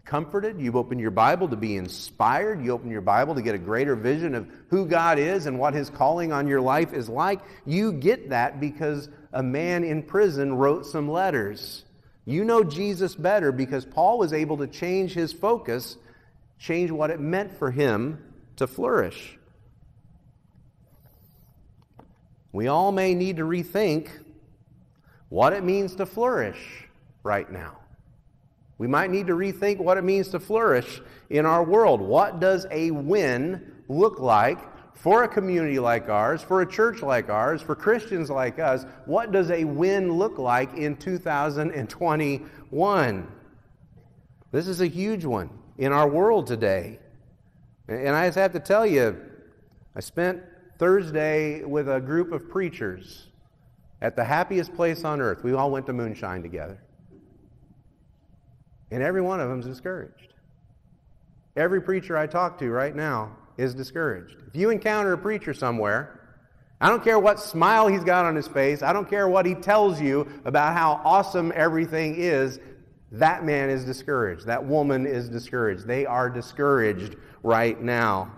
comforted. 0.04 0.60
You 0.60 0.72
open 0.74 0.98
your 0.98 1.10
Bible 1.10 1.48
to 1.48 1.56
be 1.56 1.76
inspired. 1.76 2.62
You 2.62 2.72
open 2.72 2.90
your 2.90 3.00
Bible 3.00 3.34
to 3.34 3.42
get 3.42 3.54
a 3.54 3.58
greater 3.58 3.94
vision 3.94 4.34
of 4.34 4.48
who 4.68 4.86
God 4.86 5.18
is 5.18 5.46
and 5.46 5.58
what 5.58 5.74
his 5.74 5.90
calling 5.90 6.32
on 6.32 6.46
your 6.46 6.60
life 6.60 6.92
is 6.92 7.08
like. 7.08 7.40
You 7.64 7.92
get 7.92 8.30
that 8.30 8.60
because 8.60 9.08
a 9.32 9.42
man 9.42 9.84
in 9.84 10.02
prison 10.02 10.54
wrote 10.54 10.86
some 10.86 11.10
letters. 11.10 11.84
You 12.24 12.44
know 12.44 12.62
Jesus 12.62 13.14
better 13.14 13.52
because 13.52 13.84
Paul 13.84 14.18
was 14.18 14.32
able 14.32 14.58
to 14.58 14.66
change 14.66 15.12
his 15.12 15.32
focus, 15.32 15.96
change 16.58 16.90
what 16.90 17.10
it 17.10 17.20
meant 17.20 17.58
for 17.58 17.70
him 17.70 18.22
to 18.56 18.66
flourish. 18.66 19.38
We 22.52 22.68
all 22.68 22.92
may 22.92 23.14
need 23.14 23.38
to 23.38 23.44
rethink 23.44 24.08
what 25.30 25.54
it 25.54 25.64
means 25.64 25.96
to 25.96 26.06
flourish 26.06 26.86
right 27.22 27.50
now. 27.50 27.78
We 28.82 28.88
might 28.88 29.12
need 29.12 29.28
to 29.28 29.34
rethink 29.34 29.78
what 29.78 29.96
it 29.96 30.02
means 30.02 30.26
to 30.30 30.40
flourish 30.40 31.00
in 31.30 31.46
our 31.46 31.62
world. 31.62 32.00
What 32.00 32.40
does 32.40 32.66
a 32.72 32.90
win 32.90 33.74
look 33.86 34.18
like 34.18 34.58
for 34.96 35.22
a 35.22 35.28
community 35.28 35.78
like 35.78 36.08
ours, 36.08 36.42
for 36.42 36.62
a 36.62 36.66
church 36.66 37.00
like 37.00 37.30
ours, 37.30 37.62
for 37.62 37.76
Christians 37.76 38.28
like 38.28 38.58
us, 38.58 38.84
what 39.06 39.30
does 39.30 39.52
a 39.52 39.62
win 39.62 40.10
look 40.10 40.36
like 40.36 40.74
in 40.74 40.96
2021? 40.96 43.32
This 44.50 44.66
is 44.66 44.80
a 44.80 44.88
huge 44.88 45.24
one 45.24 45.50
in 45.78 45.92
our 45.92 46.08
world 46.08 46.48
today. 46.48 46.98
And 47.86 48.16
I 48.16 48.26
just 48.26 48.36
have 48.36 48.52
to 48.54 48.58
tell 48.58 48.84
you, 48.84 49.16
I 49.94 50.00
spent 50.00 50.42
Thursday 50.80 51.62
with 51.62 51.88
a 51.88 52.00
group 52.00 52.32
of 52.32 52.50
preachers 52.50 53.28
at 54.00 54.16
the 54.16 54.24
happiest 54.24 54.74
place 54.74 55.04
on 55.04 55.20
earth. 55.20 55.44
We 55.44 55.52
all 55.52 55.70
went 55.70 55.86
to 55.86 55.92
Moonshine 55.92 56.42
together. 56.42 56.82
And 58.92 59.02
every 59.02 59.22
one 59.22 59.40
of 59.40 59.48
them 59.48 59.60
is 59.60 59.66
discouraged. 59.66 60.34
Every 61.56 61.80
preacher 61.80 62.16
I 62.16 62.26
talk 62.26 62.58
to 62.58 62.70
right 62.70 62.94
now 62.94 63.34
is 63.56 63.74
discouraged. 63.74 64.36
If 64.46 64.54
you 64.54 64.70
encounter 64.70 65.14
a 65.14 65.18
preacher 65.18 65.54
somewhere, 65.54 66.20
I 66.80 66.88
don't 66.88 67.02
care 67.02 67.18
what 67.18 67.40
smile 67.40 67.88
he's 67.88 68.04
got 68.04 68.26
on 68.26 68.36
his 68.36 68.48
face, 68.48 68.82
I 68.82 68.92
don't 68.92 69.08
care 69.08 69.28
what 69.28 69.46
he 69.46 69.54
tells 69.54 70.00
you 70.00 70.28
about 70.44 70.74
how 70.74 71.00
awesome 71.04 71.52
everything 71.54 72.16
is, 72.16 72.60
that 73.12 73.44
man 73.44 73.70
is 73.70 73.84
discouraged. 73.84 74.46
That 74.46 74.64
woman 74.64 75.06
is 75.06 75.28
discouraged. 75.28 75.86
They 75.86 76.06
are 76.06 76.28
discouraged 76.28 77.16
right 77.42 77.80
now. 77.80 78.30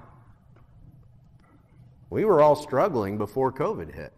We 2.11 2.25
were 2.25 2.42
all 2.42 2.56
struggling 2.56 3.18
before 3.18 3.52
COVID 3.52 3.92
hit. 3.92 4.12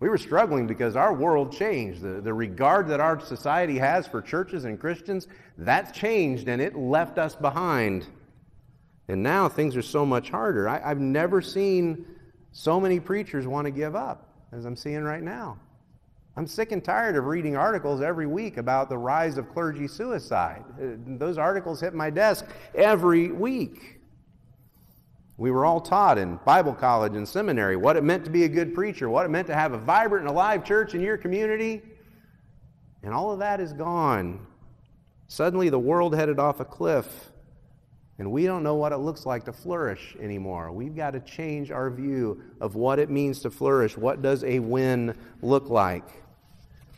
We 0.00 0.08
were 0.08 0.18
struggling 0.18 0.66
because 0.66 0.94
our 0.94 1.12
world 1.12 1.52
changed. 1.52 2.02
The, 2.02 2.20
the 2.20 2.32
regard 2.32 2.86
that 2.88 3.00
our 3.00 3.18
society 3.20 3.78
has 3.78 4.06
for 4.06 4.22
churches 4.22 4.64
and 4.64 4.78
Christians, 4.78 5.26
that's 5.56 5.96
changed 5.96 6.48
and 6.48 6.62
it 6.62 6.76
left 6.76 7.18
us 7.18 7.34
behind. 7.34 8.06
And 9.08 9.22
now 9.22 9.48
things 9.48 9.76
are 9.76 9.82
so 9.82 10.06
much 10.06 10.30
harder. 10.30 10.68
I, 10.68 10.80
I've 10.84 11.00
never 11.00 11.42
seen 11.42 12.06
so 12.52 12.80
many 12.80 13.00
preachers 13.00 13.46
want 13.46 13.64
to 13.64 13.70
give 13.70 13.96
up 13.96 14.28
as 14.52 14.64
I'm 14.64 14.76
seeing 14.76 15.02
right 15.02 15.22
now. 15.22 15.58
I'm 16.36 16.46
sick 16.46 16.70
and 16.70 16.84
tired 16.84 17.16
of 17.16 17.26
reading 17.26 17.56
articles 17.56 18.00
every 18.00 18.26
week 18.26 18.58
about 18.58 18.88
the 18.88 18.96
rise 18.96 19.38
of 19.38 19.52
clergy 19.52 19.88
suicide. 19.88 20.64
Uh, 20.80 20.90
those 21.04 21.36
articles 21.36 21.80
hit 21.80 21.94
my 21.94 22.10
desk 22.10 22.46
every 22.76 23.32
week. 23.32 23.97
We 25.38 25.52
were 25.52 25.64
all 25.64 25.80
taught 25.80 26.18
in 26.18 26.40
Bible 26.44 26.74
college 26.74 27.14
and 27.14 27.26
seminary 27.26 27.76
what 27.76 27.96
it 27.96 28.02
meant 28.02 28.24
to 28.24 28.30
be 28.30 28.42
a 28.42 28.48
good 28.48 28.74
preacher, 28.74 29.08
what 29.08 29.24
it 29.24 29.28
meant 29.28 29.46
to 29.46 29.54
have 29.54 29.72
a 29.72 29.78
vibrant 29.78 30.26
and 30.26 30.30
alive 30.30 30.64
church 30.64 30.94
in 30.94 31.00
your 31.00 31.16
community. 31.16 31.80
And 33.04 33.14
all 33.14 33.32
of 33.32 33.38
that 33.38 33.60
is 33.60 33.72
gone. 33.72 34.44
Suddenly, 35.28 35.68
the 35.68 35.78
world 35.78 36.12
headed 36.12 36.40
off 36.40 36.58
a 36.58 36.64
cliff. 36.64 37.30
And 38.18 38.32
we 38.32 38.46
don't 38.46 38.64
know 38.64 38.74
what 38.74 38.90
it 38.90 38.96
looks 38.96 39.24
like 39.26 39.44
to 39.44 39.52
flourish 39.52 40.16
anymore. 40.20 40.72
We've 40.72 40.96
got 40.96 41.12
to 41.12 41.20
change 41.20 41.70
our 41.70 41.88
view 41.88 42.42
of 42.60 42.74
what 42.74 42.98
it 42.98 43.08
means 43.08 43.38
to 43.42 43.50
flourish. 43.50 43.96
What 43.96 44.22
does 44.22 44.42
a 44.42 44.58
win 44.58 45.16
look 45.40 45.70
like? 45.70 46.24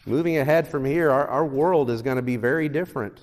Moving 0.06 0.38
ahead 0.38 0.66
from 0.66 0.86
here, 0.86 1.10
our, 1.10 1.28
our 1.28 1.44
world 1.44 1.90
is 1.90 2.00
going 2.00 2.16
to 2.16 2.22
be 2.22 2.36
very 2.36 2.70
different. 2.70 3.20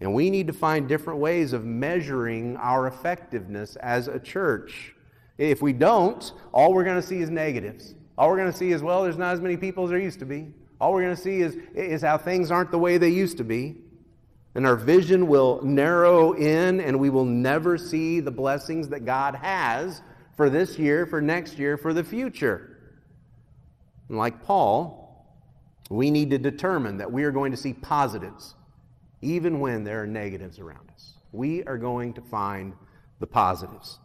And 0.00 0.14
we 0.14 0.30
need 0.30 0.46
to 0.46 0.52
find 0.52 0.88
different 0.88 1.20
ways 1.20 1.52
of 1.52 1.64
measuring 1.64 2.56
our 2.56 2.86
effectiveness 2.86 3.76
as 3.76 4.08
a 4.08 4.18
church. 4.18 4.94
If 5.36 5.60
we 5.60 5.72
don't, 5.72 6.32
all 6.52 6.72
we're 6.72 6.84
going 6.84 7.00
to 7.00 7.06
see 7.06 7.20
is 7.20 7.30
negatives. 7.30 7.94
All 8.16 8.28
we're 8.28 8.36
going 8.36 8.52
to 8.52 8.56
see 8.56 8.72
is, 8.72 8.82
well, 8.82 9.02
there's 9.02 9.18
not 9.18 9.34
as 9.34 9.40
many 9.40 9.56
people 9.56 9.84
as 9.84 9.90
there 9.90 9.98
used 9.98 10.18
to 10.20 10.26
be. 10.26 10.48
All 10.80 10.92
we're 10.92 11.02
going 11.02 11.16
to 11.16 11.20
see 11.20 11.40
is, 11.40 11.56
is 11.74 12.02
how 12.02 12.16
things 12.18 12.50
aren't 12.50 12.70
the 12.70 12.78
way 12.78 12.98
they 12.98 13.10
used 13.10 13.36
to 13.38 13.44
be. 13.44 13.76
And 14.54 14.66
our 14.66 14.76
vision 14.76 15.28
will 15.28 15.62
narrow 15.62 16.32
in, 16.32 16.80
and 16.80 16.98
we 16.98 17.10
will 17.10 17.24
never 17.24 17.78
see 17.78 18.20
the 18.20 18.30
blessings 18.30 18.88
that 18.88 19.04
God 19.04 19.34
has 19.36 20.02
for 20.36 20.50
this 20.50 20.78
year, 20.78 21.06
for 21.06 21.20
next 21.20 21.58
year, 21.58 21.76
for 21.76 21.92
the 21.92 22.02
future. 22.02 22.78
And 24.08 24.18
like 24.18 24.42
Paul, 24.42 25.00
we 25.88 26.10
need 26.10 26.30
to 26.30 26.38
determine 26.38 26.96
that 26.98 27.12
we 27.12 27.24
are 27.24 27.30
going 27.30 27.52
to 27.52 27.56
see 27.56 27.72
positives, 27.72 28.54
even 29.22 29.60
when 29.60 29.84
there 29.84 30.02
are 30.02 30.06
negatives 30.06 30.58
around 30.58 30.90
us. 30.94 31.14
We 31.32 31.62
are 31.64 31.78
going 31.78 32.14
to 32.14 32.20
find 32.20 32.74
the 33.18 33.26
positives. 33.26 33.98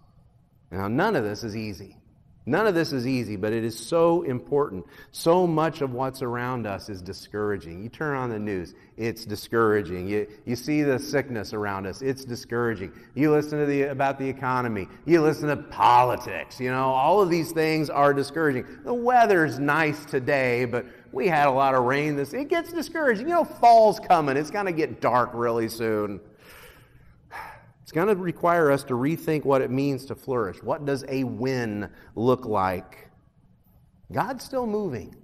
Now, 0.72 0.88
none 0.88 1.16
of 1.16 1.24
this 1.24 1.44
is 1.44 1.56
easy. 1.56 1.98
None 2.48 2.68
of 2.68 2.76
this 2.76 2.94
is 2.94 3.08
easy, 3.08 3.38
but 3.38 3.54
it 3.54 3.64
is 3.64 3.78
so 3.78 4.22
important. 4.22 4.86
So 5.12 5.48
much 5.48 5.82
of 5.82 5.94
what's 5.94 6.22
around 6.22 6.68
us 6.68 6.90
is 6.90 7.02
discouraging. 7.02 7.82
You 7.82 7.90
turn 7.90 8.16
on 8.16 8.30
the 8.30 8.38
news, 8.38 8.76
it's 8.98 9.26
discouraging. 9.26 10.08
You, 10.08 10.28
you 10.46 10.56
see 10.56 10.84
the 10.84 11.00
sickness 11.00 11.54
around 11.54 11.88
us, 11.88 12.04
it's 12.04 12.24
discouraging. 12.24 12.92
You 13.16 13.32
listen 13.32 13.60
to 13.60 13.66
the, 13.66 13.84
about 13.84 14.20
the 14.20 14.30
economy, 14.30 14.88
you 15.06 15.22
listen 15.22 15.50
to 15.50 15.58
politics. 15.58 16.60
You 16.60 16.70
know, 16.70 16.90
all 16.90 17.20
of 17.20 17.32
these 17.32 17.52
things 17.52 17.90
are 17.90 18.14
discouraging. 18.14 18.66
The 18.84 18.94
weather's 18.94 19.58
nice 19.58 20.06
today, 20.06 20.66
but 20.66 20.86
we 21.12 21.28
had 21.28 21.48
a 21.48 21.52
lot 21.52 21.74
of 21.74 21.86
rain 21.86 22.16
this. 22.16 22.34
It 22.34 22.50
gets 22.50 22.72
discouraging. 22.72 23.28
You 23.28 23.34
know, 23.34 23.44
fall's 23.46 24.00
coming. 24.00 24.38
It's 24.38 24.52
going 24.52 24.68
to 24.68 24.72
get 24.72 25.02
dark 25.02 25.32
really 25.34 25.68
soon. 25.68 26.20
It's 27.86 27.92
going 27.92 28.08
to 28.08 28.16
require 28.16 28.72
us 28.72 28.84
to 28.86 28.96
rethink 28.96 29.46
what 29.46 29.62
it 29.62 29.70
means 29.70 30.06
to 30.08 30.16
flourish. 30.16 30.64
What 30.64 30.86
does 30.86 31.06
a 31.08 31.24
win 31.24 31.88
look 32.16 32.48
like? 32.48 33.12
God's 34.12 34.44
still 34.44 34.66
moving. 34.66 35.16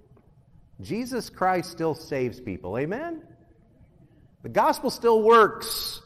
Jesus 0.80 1.28
Christ 1.28 1.72
still 1.72 1.92
saves 1.92 2.38
people. 2.38 2.78
Amen? 2.78 3.24
The 4.44 4.48
gospel 4.48 4.90
still 4.90 5.24
works. 5.24 6.02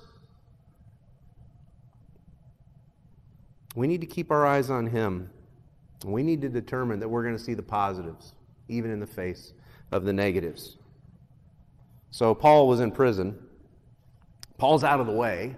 We 3.75 3.87
need 3.87 4.01
to 4.01 4.07
keep 4.07 4.31
our 4.31 4.47
eyes 4.47 4.71
on 4.71 4.87
Him. 4.87 5.29
We 6.07 6.23
need 6.23 6.41
to 6.41 6.49
determine 6.49 7.01
that 7.01 7.09
we're 7.11 7.23
going 7.23 7.37
to 7.37 7.43
see 7.43 7.53
the 7.53 7.63
positives, 7.63 8.33
even 8.71 8.91
in 8.91 8.99
the 8.99 9.07
face 9.07 9.53
of 9.93 10.07
the 10.07 10.13
negatives. 10.15 10.79
So, 12.13 12.35
Paul 12.35 12.67
was 12.67 12.81
in 12.81 12.93
prison. 12.93 13.39
Paul's 14.57 14.85
out 14.85 15.01
of 15.01 15.07
the 15.07 15.13
way 15.13 15.55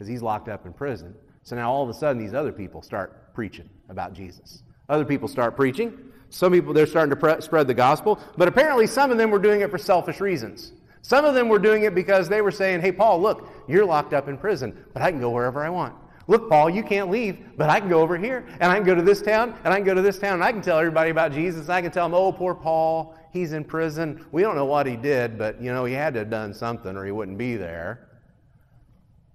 because 0.00 0.08
he's 0.08 0.22
locked 0.22 0.48
up 0.48 0.64
in 0.64 0.72
prison. 0.72 1.14
So 1.42 1.56
now 1.56 1.70
all 1.70 1.82
of 1.82 1.90
a 1.90 1.92
sudden, 1.92 2.16
these 2.16 2.32
other 2.32 2.52
people 2.52 2.80
start 2.80 3.34
preaching 3.34 3.68
about 3.90 4.14
Jesus. 4.14 4.62
Other 4.88 5.04
people 5.04 5.28
start 5.28 5.54
preaching. 5.54 5.92
Some 6.30 6.52
people, 6.52 6.72
they're 6.72 6.86
starting 6.86 7.10
to 7.10 7.16
pre- 7.16 7.42
spread 7.42 7.66
the 7.66 7.74
gospel. 7.74 8.18
But 8.38 8.48
apparently, 8.48 8.86
some 8.86 9.10
of 9.10 9.18
them 9.18 9.30
were 9.30 9.38
doing 9.38 9.60
it 9.60 9.70
for 9.70 9.76
selfish 9.76 10.18
reasons. 10.18 10.72
Some 11.02 11.26
of 11.26 11.34
them 11.34 11.50
were 11.50 11.58
doing 11.58 11.82
it 11.82 11.94
because 11.94 12.30
they 12.30 12.40
were 12.40 12.50
saying, 12.50 12.80
hey, 12.80 12.92
Paul, 12.92 13.20
look, 13.20 13.46
you're 13.68 13.84
locked 13.84 14.14
up 14.14 14.26
in 14.26 14.38
prison, 14.38 14.74
but 14.94 15.02
I 15.02 15.10
can 15.10 15.20
go 15.20 15.28
wherever 15.28 15.62
I 15.62 15.68
want. 15.68 15.94
Look, 16.28 16.48
Paul, 16.48 16.70
you 16.70 16.82
can't 16.82 17.10
leave, 17.10 17.38
but 17.58 17.68
I 17.68 17.78
can 17.78 17.90
go 17.90 18.00
over 18.00 18.16
here, 18.16 18.46
and 18.58 18.72
I 18.72 18.76
can 18.76 18.86
go 18.86 18.94
to 18.94 19.02
this 19.02 19.20
town, 19.20 19.54
and 19.64 19.74
I 19.74 19.76
can 19.76 19.84
go 19.84 19.92
to 19.92 20.02
this 20.02 20.18
town, 20.18 20.34
and 20.34 20.44
I 20.44 20.50
can 20.50 20.62
tell 20.62 20.78
everybody 20.78 21.10
about 21.10 21.30
Jesus. 21.32 21.68
I 21.68 21.82
can 21.82 21.90
tell 21.90 22.06
them, 22.06 22.14
oh, 22.14 22.32
poor 22.32 22.54
Paul, 22.54 23.18
he's 23.34 23.52
in 23.52 23.64
prison. 23.64 24.24
We 24.32 24.40
don't 24.40 24.56
know 24.56 24.64
what 24.64 24.86
he 24.86 24.96
did, 24.96 25.36
but, 25.36 25.60
you 25.60 25.74
know, 25.74 25.84
he 25.84 25.92
had 25.92 26.14
to 26.14 26.20
have 26.20 26.30
done 26.30 26.54
something 26.54 26.96
or 26.96 27.04
he 27.04 27.12
wouldn't 27.12 27.36
be 27.36 27.56
there. 27.56 28.06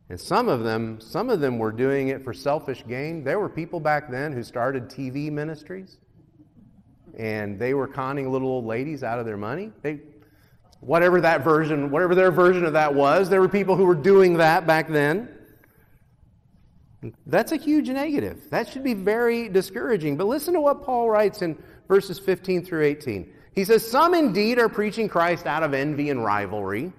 And 0.10 0.20
some 0.20 0.50
of 0.50 0.64
them, 0.64 1.00
some 1.02 1.30
of 1.30 1.40
them 1.40 1.58
were 1.58 1.72
doing 1.72 2.10
it 2.10 2.24
for 2.24 2.34
selfish 2.34 2.84
gain. 2.88 3.24
There 3.24 3.40
were 3.40 3.50
people 3.50 3.80
back 3.80 4.12
then 4.12 4.32
who 4.34 4.44
started 4.44 4.88
TV 4.88 5.32
ministries, 5.32 5.98
and 7.18 7.58
they 7.58 7.74
were 7.74 7.88
conning 7.88 8.32
little 8.32 8.50
old 8.50 8.66
ladies 8.66 9.04
out 9.04 9.20
of 9.20 9.26
their 9.26 9.38
money. 9.38 9.72
They, 9.82 10.02
whatever 10.80 11.22
that 11.22 11.44
version, 11.44 11.90
whatever 11.90 12.14
their 12.14 12.32
version 12.32 12.66
of 12.66 12.74
that 12.74 12.94
was, 12.94 13.30
there 13.30 13.42
were 13.42 13.50
people 13.50 13.76
who 13.76 13.86
were 13.86 13.96
doing 13.96 14.38
that 14.38 14.68
back 14.68 14.88
then. 14.88 15.30
That's 17.26 17.52
a 17.52 17.58
huge 17.58 17.90
negative. 17.90 18.50
That 18.52 18.68
should 18.68 18.84
be 18.84 18.94
very 18.94 19.50
discouraging. 19.50 20.18
But 20.18 20.28
listen 20.28 20.54
to 20.54 20.62
what 20.62 20.84
Paul 20.84 21.10
writes 21.10 21.42
in 21.42 21.62
verses 21.88 22.20
15 22.20 22.66
through 22.66 22.84
18. 22.84 23.32
He 23.54 23.64
says, 23.64 23.90
Some 23.90 24.14
indeed 24.14 24.60
are 24.60 24.70
preaching 24.70 25.08
Christ 25.08 25.46
out 25.48 25.64
of 25.64 25.74
envy 25.74 26.10
and 26.10 26.24
rivalry, 26.24 26.92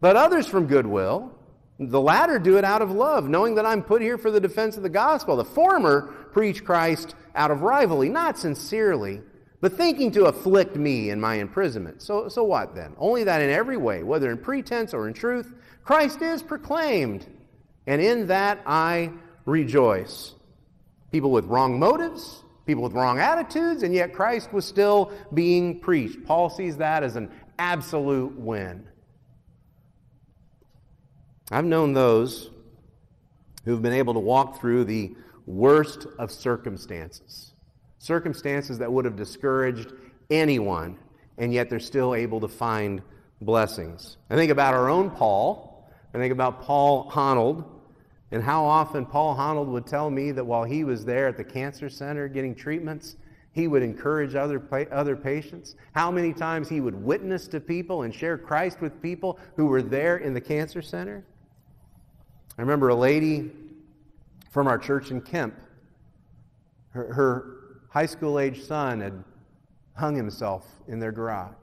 but 0.00 0.16
others 0.16 0.46
from 0.46 0.66
goodwill. 0.66 1.37
The 1.80 2.00
latter 2.00 2.40
do 2.40 2.58
it 2.58 2.64
out 2.64 2.82
of 2.82 2.90
love, 2.90 3.28
knowing 3.28 3.54
that 3.54 3.66
I'm 3.66 3.82
put 3.82 4.02
here 4.02 4.18
for 4.18 4.32
the 4.32 4.40
defense 4.40 4.76
of 4.76 4.82
the 4.82 4.88
gospel. 4.88 5.36
The 5.36 5.44
former 5.44 6.02
preach 6.32 6.64
Christ 6.64 7.14
out 7.36 7.52
of 7.52 7.62
rivalry, 7.62 8.08
not 8.08 8.36
sincerely, 8.36 9.20
but 9.60 9.74
thinking 9.74 10.10
to 10.12 10.24
afflict 10.24 10.74
me 10.74 11.10
in 11.10 11.20
my 11.20 11.36
imprisonment. 11.36 12.02
So, 12.02 12.28
so 12.28 12.42
what 12.42 12.74
then? 12.74 12.94
Only 12.98 13.22
that 13.24 13.42
in 13.42 13.50
every 13.50 13.76
way, 13.76 14.02
whether 14.02 14.30
in 14.30 14.38
pretense 14.38 14.92
or 14.92 15.06
in 15.06 15.14
truth, 15.14 15.54
Christ 15.84 16.20
is 16.20 16.42
proclaimed, 16.42 17.26
and 17.86 18.02
in 18.02 18.26
that 18.26 18.60
I 18.66 19.12
rejoice. 19.44 20.34
People 21.12 21.30
with 21.30 21.44
wrong 21.44 21.78
motives, 21.78 22.42
people 22.66 22.82
with 22.82 22.92
wrong 22.92 23.20
attitudes, 23.20 23.84
and 23.84 23.94
yet 23.94 24.12
Christ 24.12 24.52
was 24.52 24.64
still 24.64 25.12
being 25.32 25.78
preached. 25.78 26.24
Paul 26.24 26.50
sees 26.50 26.76
that 26.78 27.04
as 27.04 27.14
an 27.14 27.30
absolute 27.58 28.36
win. 28.36 28.87
I've 31.50 31.64
known 31.64 31.94
those 31.94 32.50
who've 33.64 33.80
been 33.80 33.94
able 33.94 34.14
to 34.14 34.20
walk 34.20 34.60
through 34.60 34.84
the 34.84 35.14
worst 35.46 36.06
of 36.18 36.30
circumstances, 36.30 37.54
circumstances 37.98 38.78
that 38.78 38.92
would 38.92 39.06
have 39.06 39.16
discouraged 39.16 39.92
anyone, 40.28 40.98
and 41.38 41.52
yet 41.52 41.70
they're 41.70 41.80
still 41.80 42.14
able 42.14 42.40
to 42.40 42.48
find 42.48 43.00
blessings. 43.40 44.18
I 44.28 44.36
think 44.36 44.50
about 44.50 44.74
our 44.74 44.90
own 44.90 45.10
Paul. 45.10 45.88
I 46.12 46.18
think 46.18 46.32
about 46.32 46.62
Paul 46.62 47.10
Honold 47.14 47.64
and 48.30 48.42
how 48.42 48.64
often 48.64 49.06
Paul 49.06 49.34
Honold 49.34 49.68
would 49.68 49.86
tell 49.86 50.10
me 50.10 50.32
that 50.32 50.44
while 50.44 50.64
he 50.64 50.84
was 50.84 51.04
there 51.04 51.28
at 51.28 51.38
the 51.38 51.44
cancer 51.44 51.88
center 51.88 52.28
getting 52.28 52.54
treatments, 52.54 53.16
he 53.52 53.68
would 53.68 53.82
encourage 53.82 54.34
other, 54.34 54.62
other 54.92 55.16
patients. 55.16 55.76
How 55.94 56.10
many 56.10 56.34
times 56.34 56.68
he 56.68 56.82
would 56.82 56.94
witness 56.94 57.48
to 57.48 57.60
people 57.60 58.02
and 58.02 58.14
share 58.14 58.36
Christ 58.36 58.82
with 58.82 59.00
people 59.00 59.38
who 59.56 59.66
were 59.66 59.82
there 59.82 60.18
in 60.18 60.34
the 60.34 60.40
cancer 60.40 60.82
center. 60.82 61.24
I 62.58 62.62
remember 62.62 62.88
a 62.88 62.94
lady 62.94 63.52
from 64.50 64.66
our 64.66 64.78
church 64.78 65.12
in 65.12 65.20
Kemp. 65.20 65.54
Her, 66.90 67.12
her 67.12 67.56
high 67.88 68.06
school 68.06 68.40
age 68.40 68.64
son 68.64 69.00
had 69.00 69.22
hung 69.94 70.16
himself 70.16 70.66
in 70.88 70.98
their 70.98 71.12
garage. 71.12 71.54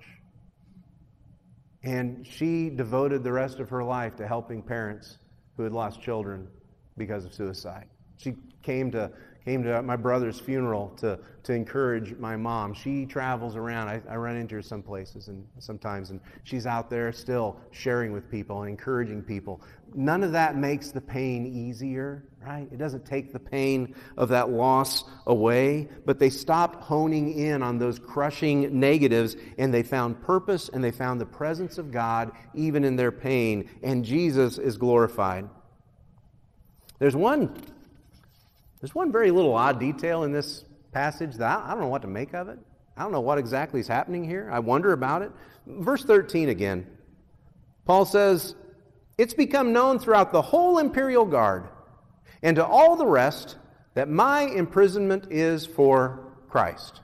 And 1.84 2.26
she 2.26 2.70
devoted 2.70 3.26
the 3.26 3.32
rest 3.34 3.60
of 3.60 3.70
her 3.72 3.84
life 3.84 4.16
to 4.16 4.28
helping 4.28 4.62
parents 4.62 5.18
who 5.58 5.64
had 5.64 5.74
lost 5.74 6.02
children 6.02 6.48
because 6.98 7.26
of 7.26 7.34
suicide. 7.34 7.88
She 8.16 8.36
came 8.64 8.90
to 8.92 9.12
came 9.46 9.64
to 9.64 9.80
my 9.84 9.96
brother's 9.96 10.40
funeral 10.40 10.90
to, 10.98 11.20
to 11.44 11.54
encourage 11.54 12.18
my 12.18 12.36
mom. 12.36 12.74
She 12.74 13.06
travels 13.06 13.56
around. 13.56 13.88
I, 13.88 14.02
I 14.10 14.16
run 14.16 14.36
into 14.36 14.56
her 14.56 14.62
some 14.64 14.82
places 14.82 15.28
and 15.28 15.46
sometimes, 15.60 16.10
and 16.10 16.20
she's 16.44 16.66
out 16.66 16.90
there 16.90 17.12
still 17.14 17.58
sharing 17.70 18.12
with 18.12 18.30
people 18.30 18.62
and 18.62 18.70
encouraging 18.70 19.22
people. 19.22 19.62
None 19.94 20.24
of 20.24 20.32
that 20.32 20.58
makes 20.58 20.90
the 20.90 21.00
pain 21.00 21.46
easier, 21.46 22.26
right? 22.44 22.68
It 22.72 22.80
doesn't 22.80 23.06
take 23.06 23.32
the 23.32 23.40
pain 23.40 23.94
of 24.18 24.30
that 24.30 24.50
loss 24.50 25.04
away, 25.28 25.90
but 26.06 26.18
they 26.18 26.32
stopped 26.32 26.84
honing 26.84 27.38
in 27.38 27.62
on 27.62 27.78
those 27.78 28.00
crushing 28.00 28.80
negatives 28.80 29.36
and 29.60 29.72
they 29.72 29.84
found 29.84 30.20
purpose 30.24 30.70
and 30.70 30.84
they 30.84 30.92
found 30.92 31.22
the 31.22 31.26
presence 31.26 31.78
of 31.78 31.92
God 31.92 32.32
even 32.56 32.84
in 32.84 32.96
their 32.96 33.12
pain, 33.12 33.70
and 33.84 34.04
Jesus 34.04 34.58
is 34.58 34.76
glorified. 34.76 35.48
There's 36.98 37.16
one 37.16 37.56
there's 38.86 38.94
one 38.94 39.12
very 39.12 39.32
little 39.32 39.56
odd 39.56 39.80
detail 39.80 40.26
in 40.26 40.32
this 40.32 40.64
passage 40.92 41.38
that 41.38 41.60
I, 41.66 41.72
don't 41.72 41.80
know 41.80 41.88
what 41.88 42.04
to 42.04 42.08
make 42.08 42.36
of 42.36 42.50
it. 42.50 42.60
I 42.96 43.02
don't 43.02 43.12
know 43.12 43.20
what 43.20 43.40
exactly 43.40 43.80
is 43.80 43.88
happening 43.88 44.24
here. 44.24 44.48
I 44.54 44.60
wonder 44.60 44.94
about 44.94 45.24
it. 45.24 45.32
Verse 45.66 46.04
13 46.04 46.50
again. 46.50 46.86
Paul 47.86 48.06
says, 48.06 48.54
It's 49.18 49.34
become 49.34 49.74
known 49.74 49.98
throughout 49.98 50.32
the 50.32 50.44
whole 50.44 50.78
imperial 50.78 51.26
guard 51.26 51.68
and 52.44 52.58
to 52.58 52.64
all 52.64 52.96
the 52.96 53.08
rest 53.08 53.58
that 53.96 54.08
my 54.08 54.42
imprisonment 54.44 55.32
is 55.32 55.66
for 55.66 56.20
Christ. 56.48 57.02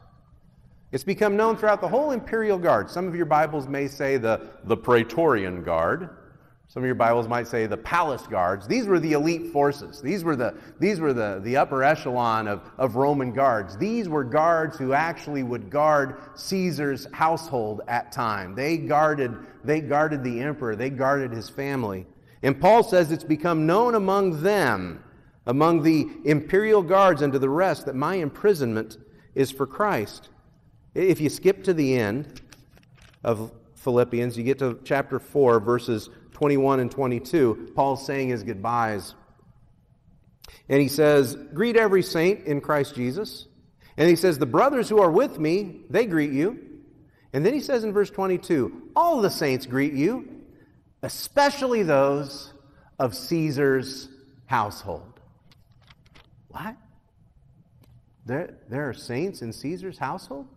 It's 0.91 1.03
become 1.03 1.35
known 1.35 1.57
throughout 1.57 1.81
the 1.81 1.87
whole 1.87 2.11
imperial 2.11 2.59
guard. 2.59 2.91
Some 2.91 3.07
of 3.07 3.15
your 3.15 3.25
Bibles 3.25 3.67
may 3.67 3.87
say 3.87 4.17
the, 4.17 4.49
the 4.65 4.77
Praetorian 4.77 5.63
Guard. 5.63 6.11
Some 6.71 6.84
of 6.84 6.86
your 6.88 6.95
Bibles 6.95 7.27
might 7.27 7.49
say 7.49 7.65
the 7.65 7.75
palace 7.75 8.25
guards. 8.27 8.65
These 8.65 8.86
were 8.86 8.97
the 8.97 9.12
elite 9.12 9.51
forces. 9.51 10.01
These 10.01 10.23
were 10.23 10.38
the, 10.38 10.55
these 10.79 11.01
were 11.01 11.12
the, 11.12 11.41
the 11.43 11.57
upper 11.57 11.84
echelon 11.84 12.47
of, 12.47 12.62
of 12.77 12.95
Roman 12.95 13.34
guards. 13.34 13.75
These 13.75 14.07
were 14.07 14.23
guards 14.23 14.77
who 14.77 14.93
actually 14.93 15.43
would 15.43 15.69
guard 15.69 16.21
Caesar's 16.36 17.07
household 17.12 17.81
at 17.89 18.13
time. 18.13 18.55
They 18.55 18.77
guarded, 18.77 19.36
they 19.65 19.81
guarded 19.81 20.23
the 20.23 20.39
emperor, 20.39 20.77
they 20.77 20.89
guarded 20.89 21.34
his 21.34 21.49
family. 21.49 22.07
And 22.41 22.57
Paul 22.57 22.84
says 22.84 23.12
it's 23.12 23.25
become 23.25 23.65
known 23.65 23.95
among 23.95 24.41
them, 24.41 25.03
among 25.47 25.84
the 25.84 26.07
imperial 26.23 26.84
guards 26.84 27.21
and 27.21 27.34
to 27.34 27.39
the 27.39 27.49
rest, 27.49 27.86
that 27.88 27.95
my 27.95 28.15
imprisonment 28.15 28.97
is 29.36 29.51
for 29.51 29.67
Christ. 29.67 30.29
If 30.95 31.19
you 31.19 31.27
skip 31.29 31.65
to 31.65 31.73
the 31.73 31.97
end 31.97 32.39
of 33.25 33.51
Philippians, 33.75 34.38
you 34.38 34.45
get 34.45 34.60
to 34.60 34.79
chapter 34.86 35.19
4, 35.19 35.60
verses 35.60 36.10
21 36.41 36.80
and 36.80 36.89
22, 36.89 37.73
Paul's 37.75 38.04
saying 38.04 38.30
his 38.30 38.41
goodbyes. 38.41 39.13
And 40.67 40.82
he 40.82 40.88
says, 40.88 41.36
Greet 41.54 41.75
every 41.75 42.01
saint 42.01 42.47
in 42.47 42.62
Christ 42.62 42.95
Jesus. 42.95 43.45
And 43.95 44.10
he 44.10 44.15
says, 44.15 44.39
The 44.39 44.47
brothers 44.47 44.89
who 44.89 44.99
are 44.99 45.12
with 45.12 45.38
me, 45.38 45.82
they 45.91 46.08
greet 46.08 46.32
you. 46.32 46.60
And 47.32 47.45
then 47.45 47.54
he 47.54 47.60
says 47.60 47.84
in 47.84 47.93
verse 47.93 48.10
22, 48.10 48.89
All 48.95 49.21
the 49.21 49.30
saints 49.30 49.67
greet 49.67 49.93
you, 49.93 50.41
especially 51.04 51.84
those 51.84 52.51
of 52.97 53.15
Caesar's 53.15 54.10
household. 54.47 55.19
What? 56.47 56.75
There, 58.25 58.58
there 58.67 58.89
are 58.89 58.95
saints 58.95 59.43
in 59.43 59.54
Caesar's 59.54 59.99
household? 59.99 60.47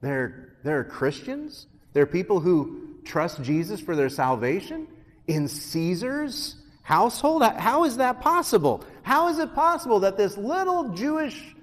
There, 0.00 0.56
there 0.64 0.78
are 0.78 0.84
Christians? 0.84 1.66
There 1.92 2.04
are 2.04 2.06
people 2.06 2.40
who 2.40 2.96
trust 3.04 3.42
Jesus 3.42 3.78
for 3.78 3.94
their 3.94 4.08
salvation 4.08 4.86
in 5.28 5.46
Caesar's 5.46 6.56
household? 6.82 7.42
How 7.42 7.84
is 7.84 7.98
that 7.98 8.20
possible? 8.20 8.82
How 9.02 9.28
is 9.28 9.38
it 9.38 9.54
possible 9.54 10.00
that 10.00 10.16
this 10.16 10.36
little 10.36 10.88
Jewish 10.94 11.54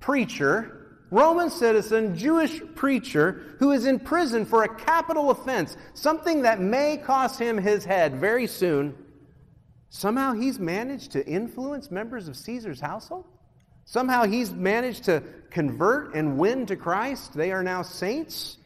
preacher, 0.00 0.98
Roman 1.10 1.48
citizen, 1.50 2.16
Jewish 2.16 2.60
preacher, 2.74 3.56
who 3.58 3.70
is 3.70 3.86
in 3.86 3.98
prison 3.98 4.44
for 4.44 4.64
a 4.64 4.74
capital 4.74 5.30
offense, 5.30 5.76
something 5.94 6.42
that 6.42 6.60
may 6.60 6.96
cost 6.96 7.38
him 7.38 7.56
his 7.56 7.84
head 7.84 8.16
very 8.16 8.46
soon, 8.46 8.94
somehow 9.90 10.32
he's 10.32 10.58
managed 10.58 11.12
to 11.12 11.26
influence 11.26 11.90
members 11.90 12.28
of 12.28 12.36
Caesar's 12.36 12.80
household? 12.80 13.24
Somehow 13.84 14.24
he's 14.24 14.52
managed 14.52 15.04
to 15.04 15.22
convert 15.50 16.14
and 16.14 16.38
win 16.38 16.66
to 16.66 16.76
Christ. 16.76 17.34
They 17.34 17.52
are 17.52 17.62
now 17.62 17.82
saints, 17.82 18.58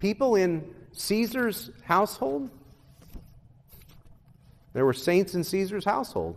people 0.00 0.36
in 0.36 0.74
Caesar's 0.92 1.70
household. 1.84 2.50
There 4.76 4.84
were 4.84 4.92
saints 4.92 5.34
in 5.34 5.42
Caesar's 5.42 5.86
household 5.86 6.36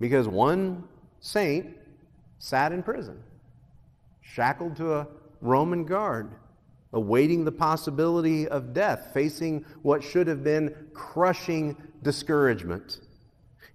because 0.00 0.26
one 0.26 0.84
saint 1.20 1.76
sat 2.38 2.72
in 2.72 2.82
prison, 2.82 3.22
shackled 4.22 4.76
to 4.76 4.94
a 4.94 5.06
Roman 5.42 5.84
guard, 5.84 6.30
awaiting 6.94 7.44
the 7.44 7.52
possibility 7.52 8.48
of 8.48 8.72
death, 8.72 9.10
facing 9.12 9.66
what 9.82 10.02
should 10.02 10.26
have 10.26 10.42
been 10.42 10.74
crushing 10.94 11.76
discouragement. 12.02 13.00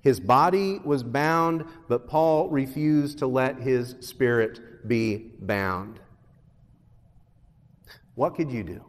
His 0.01 0.19
body 0.19 0.79
was 0.83 1.03
bound, 1.03 1.63
but 1.87 2.07
Paul 2.07 2.49
refused 2.49 3.19
to 3.19 3.27
let 3.27 3.59
his 3.59 3.97
spirit 3.99 4.87
be 4.87 5.33
bound. 5.41 5.99
What 8.15 8.33
could 8.33 8.51
you 8.51 8.63
do 8.63 8.83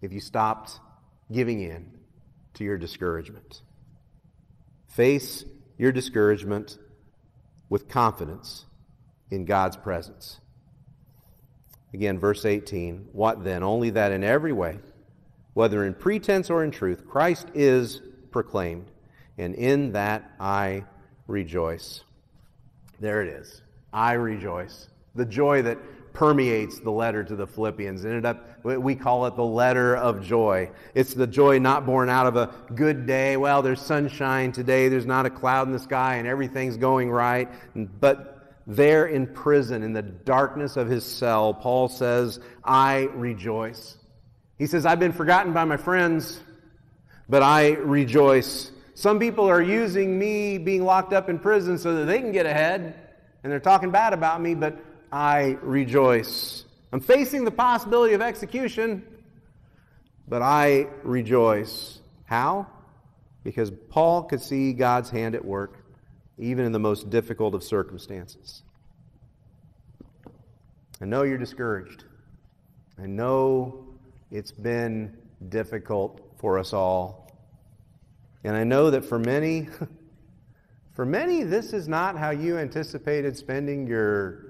if 0.00 0.12
you 0.12 0.20
stopped 0.20 0.78
giving 1.32 1.62
in 1.62 1.95
to 2.56 2.64
your 2.64 2.76
discouragement? 2.76 3.62
Face 4.88 5.44
your 5.78 5.92
discouragement 5.92 6.78
with 7.68 7.88
confidence 7.88 8.64
in 9.30 9.44
God's 9.44 9.76
presence. 9.76 10.40
Again, 11.92 12.18
verse 12.18 12.44
18 12.44 13.08
What 13.12 13.44
then? 13.44 13.62
Only 13.62 13.90
that 13.90 14.12
in 14.12 14.22
every 14.24 14.52
way, 14.52 14.78
whether 15.54 15.84
in 15.84 15.94
pretense 15.94 16.50
or 16.50 16.64
in 16.64 16.70
truth, 16.70 17.06
Christ 17.08 17.48
is 17.54 18.02
proclaimed, 18.30 18.90
and 19.38 19.54
in 19.54 19.92
that 19.92 20.30
I 20.38 20.84
rejoice. 21.26 22.02
There 23.00 23.22
it 23.22 23.28
is. 23.28 23.62
I 23.92 24.12
rejoice. 24.12 24.88
The 25.14 25.24
joy 25.24 25.62
that 25.62 25.78
permeates 26.16 26.80
the 26.80 26.90
letter 26.90 27.22
to 27.22 27.36
the 27.36 27.46
Philippians. 27.46 28.02
Ended 28.02 28.24
up, 28.24 28.64
we 28.64 28.94
call 28.94 29.26
it 29.26 29.36
the 29.36 29.44
letter 29.44 29.94
of 29.94 30.24
joy. 30.24 30.70
It's 30.94 31.12
the 31.12 31.26
joy 31.26 31.58
not 31.58 31.84
born 31.84 32.08
out 32.08 32.26
of 32.26 32.36
a 32.36 32.54
good 32.74 33.06
day. 33.06 33.36
Well, 33.36 33.60
there's 33.60 33.82
sunshine 33.82 34.50
today, 34.50 34.88
there's 34.88 35.04
not 35.04 35.26
a 35.26 35.30
cloud 35.30 35.66
in 35.66 35.74
the 35.74 35.78
sky, 35.78 36.14
and 36.14 36.26
everything's 36.26 36.78
going 36.78 37.10
right. 37.10 37.50
But 38.00 38.54
there 38.66 39.04
in 39.06 39.26
prison, 39.26 39.82
in 39.82 39.92
the 39.92 40.00
darkness 40.00 40.78
of 40.78 40.88
his 40.88 41.04
cell, 41.04 41.52
Paul 41.52 41.86
says, 41.86 42.40
I 42.64 43.10
rejoice. 43.12 43.98
He 44.56 44.66
says, 44.66 44.86
I've 44.86 44.98
been 44.98 45.12
forgotten 45.12 45.52
by 45.52 45.66
my 45.66 45.76
friends, 45.76 46.40
but 47.28 47.42
I 47.42 47.72
rejoice. 47.72 48.72
Some 48.94 49.18
people 49.18 49.50
are 49.50 49.60
using 49.60 50.18
me 50.18 50.56
being 50.56 50.82
locked 50.82 51.12
up 51.12 51.28
in 51.28 51.38
prison 51.38 51.76
so 51.76 51.94
that 51.96 52.06
they 52.06 52.20
can 52.20 52.32
get 52.32 52.46
ahead, 52.46 52.94
and 53.42 53.52
they're 53.52 53.60
talking 53.60 53.90
bad 53.90 54.14
about 54.14 54.40
me, 54.40 54.54
but 54.54 54.78
I 55.12 55.58
rejoice. 55.62 56.64
I'm 56.92 57.00
facing 57.00 57.44
the 57.44 57.50
possibility 57.50 58.14
of 58.14 58.22
execution, 58.22 59.06
but 60.28 60.42
I 60.42 60.86
rejoice. 61.02 62.00
How? 62.24 62.66
Because 63.44 63.70
Paul 63.90 64.24
could 64.24 64.40
see 64.40 64.72
God's 64.72 65.10
hand 65.10 65.34
at 65.34 65.44
work 65.44 65.84
even 66.38 66.64
in 66.64 66.72
the 66.72 66.78
most 66.78 67.08
difficult 67.10 67.54
of 67.54 67.62
circumstances. 67.62 68.62
I 71.00 71.04
know 71.04 71.22
you're 71.22 71.38
discouraged. 71.38 72.04
I 72.98 73.06
know 73.06 73.86
it's 74.30 74.52
been 74.52 75.16
difficult 75.48 76.20
for 76.38 76.58
us 76.58 76.72
all. 76.72 77.30
And 78.44 78.56
I 78.56 78.64
know 78.64 78.90
that 78.90 79.04
for 79.04 79.18
many, 79.18 79.68
for 80.94 81.04
many, 81.04 81.42
this 81.42 81.72
is 81.72 81.88
not 81.88 82.16
how 82.16 82.30
you 82.30 82.58
anticipated 82.58 83.36
spending 83.36 83.86
your 83.86 84.45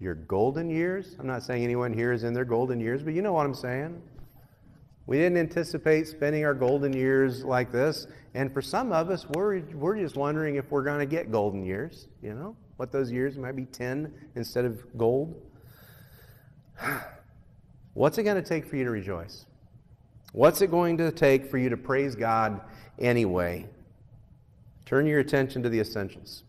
your 0.00 0.14
golden 0.14 0.70
years. 0.70 1.16
I'm 1.18 1.26
not 1.26 1.42
saying 1.42 1.64
anyone 1.64 1.92
here 1.92 2.12
is 2.12 2.24
in 2.24 2.32
their 2.32 2.44
golden 2.44 2.80
years, 2.80 3.02
but 3.02 3.14
you 3.14 3.22
know 3.22 3.32
what 3.32 3.46
I'm 3.46 3.54
saying. 3.54 4.00
We 5.06 5.16
didn't 5.16 5.38
anticipate 5.38 6.06
spending 6.06 6.44
our 6.44 6.54
golden 6.54 6.92
years 6.92 7.42
like 7.42 7.72
this. 7.72 8.06
And 8.34 8.52
for 8.52 8.60
some 8.60 8.92
of 8.92 9.10
us, 9.10 9.26
we're, 9.30 9.60
we're 9.72 9.96
just 9.96 10.16
wondering 10.16 10.56
if 10.56 10.70
we're 10.70 10.84
going 10.84 11.00
to 11.00 11.06
get 11.06 11.32
golden 11.32 11.64
years, 11.64 12.08
you 12.22 12.34
know, 12.34 12.54
what 12.76 12.92
those 12.92 13.10
years 13.10 13.38
might 13.38 13.56
be 13.56 13.64
10 13.64 14.12
instead 14.36 14.64
of 14.64 14.80
gold. 14.98 15.40
What's 17.94 18.18
it 18.18 18.24
going 18.24 18.40
to 18.40 18.46
take 18.46 18.66
for 18.66 18.76
you 18.76 18.84
to 18.84 18.90
rejoice? 18.90 19.46
What's 20.32 20.60
it 20.60 20.70
going 20.70 20.98
to 20.98 21.10
take 21.10 21.50
for 21.50 21.58
you 21.58 21.70
to 21.70 21.76
praise 21.76 22.14
God 22.14 22.60
anyway? 22.98 23.66
Turn 24.84 25.06
your 25.06 25.20
attention 25.20 25.62
to 25.62 25.68
the 25.68 25.80
essentials. 25.80 26.44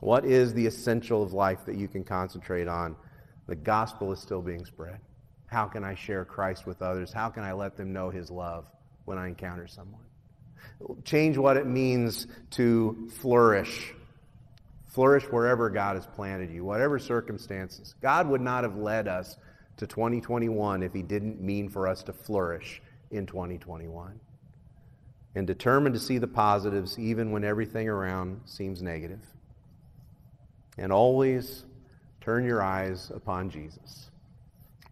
What 0.00 0.24
is 0.24 0.54
the 0.54 0.66
essential 0.66 1.22
of 1.22 1.32
life 1.32 1.66
that 1.66 1.76
you 1.76 1.86
can 1.86 2.04
concentrate 2.04 2.68
on? 2.68 2.96
The 3.46 3.56
gospel 3.56 4.12
is 4.12 4.20
still 4.20 4.40
being 4.40 4.64
spread. 4.64 5.00
How 5.46 5.66
can 5.66 5.84
I 5.84 5.94
share 5.94 6.24
Christ 6.24 6.66
with 6.66 6.80
others? 6.80 7.12
How 7.12 7.28
can 7.28 7.42
I 7.42 7.52
let 7.52 7.76
them 7.76 7.92
know 7.92 8.08
his 8.08 8.30
love 8.30 8.66
when 9.04 9.18
I 9.18 9.28
encounter 9.28 9.66
someone? 9.66 10.00
Change 11.04 11.36
what 11.36 11.56
it 11.56 11.66
means 11.66 12.26
to 12.52 13.10
flourish. 13.20 13.92
Flourish 14.86 15.24
wherever 15.24 15.68
God 15.68 15.96
has 15.96 16.06
planted 16.06 16.50
you, 16.50 16.64
whatever 16.64 16.98
circumstances. 16.98 17.94
God 18.00 18.28
would 18.28 18.40
not 18.40 18.64
have 18.64 18.76
led 18.76 19.06
us 19.06 19.36
to 19.76 19.86
2021 19.86 20.82
if 20.82 20.92
he 20.92 21.02
didn't 21.02 21.40
mean 21.40 21.68
for 21.68 21.86
us 21.86 22.02
to 22.04 22.12
flourish 22.12 22.80
in 23.10 23.26
2021. 23.26 24.18
And 25.34 25.46
determined 25.46 25.94
to 25.94 26.00
see 26.00 26.18
the 26.18 26.26
positives 26.26 26.98
even 26.98 27.30
when 27.30 27.44
everything 27.44 27.88
around 27.88 28.40
seems 28.46 28.82
negative 28.82 29.20
and 30.78 30.92
always 30.92 31.64
turn 32.20 32.44
your 32.44 32.62
eyes 32.62 33.10
upon 33.14 33.50
Jesus. 33.50 34.10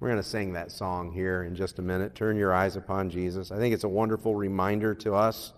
We're 0.01 0.09
going 0.09 0.23
to 0.23 0.29
sing 0.29 0.53
that 0.53 0.71
song 0.71 1.11
here 1.11 1.43
in 1.43 1.57
just 1.57 1.79
a 1.79 1.83
minute. 1.83 2.15
Turn 2.15 2.37
your 2.37 2.55
eyes 2.55 2.77
upon 2.77 3.11
Jesus. 3.11 3.51
I 3.51 3.57
think 3.57 3.75
it's 3.75 3.85
a 3.85 3.89
wonderful 3.89 4.35
reminder 4.35 4.95
to 4.97 5.15
us. 5.15 5.53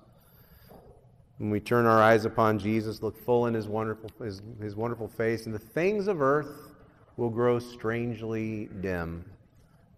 When 1.37 1.50
we 1.50 1.61
turn 1.61 1.87
our 1.87 2.02
eyes 2.02 2.24
upon 2.24 2.59
Jesus, 2.59 3.02
look 3.02 3.22
full 3.24 3.46
in 3.46 3.54
his 3.54 3.68
wonderful, 3.68 4.11
his, 4.22 4.40
his 4.61 4.76
wonderful 4.76 5.09
face, 5.09 5.46
and 5.46 5.54
the 5.54 5.59
things 5.59 6.06
of 6.06 6.22
earth 6.22 6.74
will 7.16 7.30
grow 7.30 7.59
strangely 7.59 8.68
dim 8.80 9.24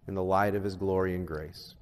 in 0.08 0.14
the 0.14 0.22
light 0.22 0.54
of 0.54 0.64
his 0.64 0.74
glory 0.74 1.14
and 1.14 1.26
grace. 1.26 1.74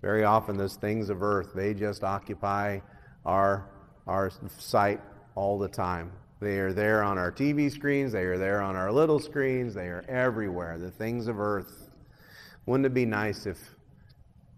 Very 0.00 0.24
often, 0.24 0.56
those 0.56 0.76
things 0.76 1.10
of 1.10 1.22
earth, 1.22 1.52
they 1.54 1.74
just 1.74 2.02
occupy 2.02 2.80
our, 3.24 3.68
our 4.06 4.30
sight 4.58 5.00
all 5.34 5.58
the 5.58 5.68
time. 5.68 6.12
They 6.42 6.58
are 6.58 6.72
there 6.72 7.04
on 7.04 7.18
our 7.18 7.30
TV 7.30 7.70
screens. 7.70 8.10
They 8.10 8.24
are 8.24 8.36
there 8.36 8.60
on 8.62 8.74
our 8.74 8.90
little 8.90 9.20
screens. 9.20 9.74
They 9.74 9.86
are 9.86 10.04
everywhere. 10.08 10.76
The 10.76 10.90
things 10.90 11.28
of 11.28 11.38
earth. 11.38 11.88
Wouldn't 12.66 12.84
it 12.84 12.92
be 12.92 13.06
nice 13.06 13.46
if 13.46 13.58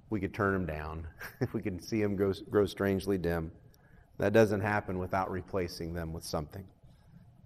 we 0.08 0.18
could 0.18 0.32
turn 0.32 0.54
them 0.54 0.64
down, 0.64 1.06
if 1.42 1.52
we 1.52 1.60
could 1.60 1.84
see 1.84 2.00
them 2.00 2.16
grow, 2.16 2.32
grow 2.48 2.64
strangely 2.64 3.18
dim? 3.18 3.52
That 4.16 4.32
doesn't 4.32 4.62
happen 4.62 4.98
without 4.98 5.30
replacing 5.30 5.92
them 5.92 6.14
with 6.14 6.24
something. 6.24 6.64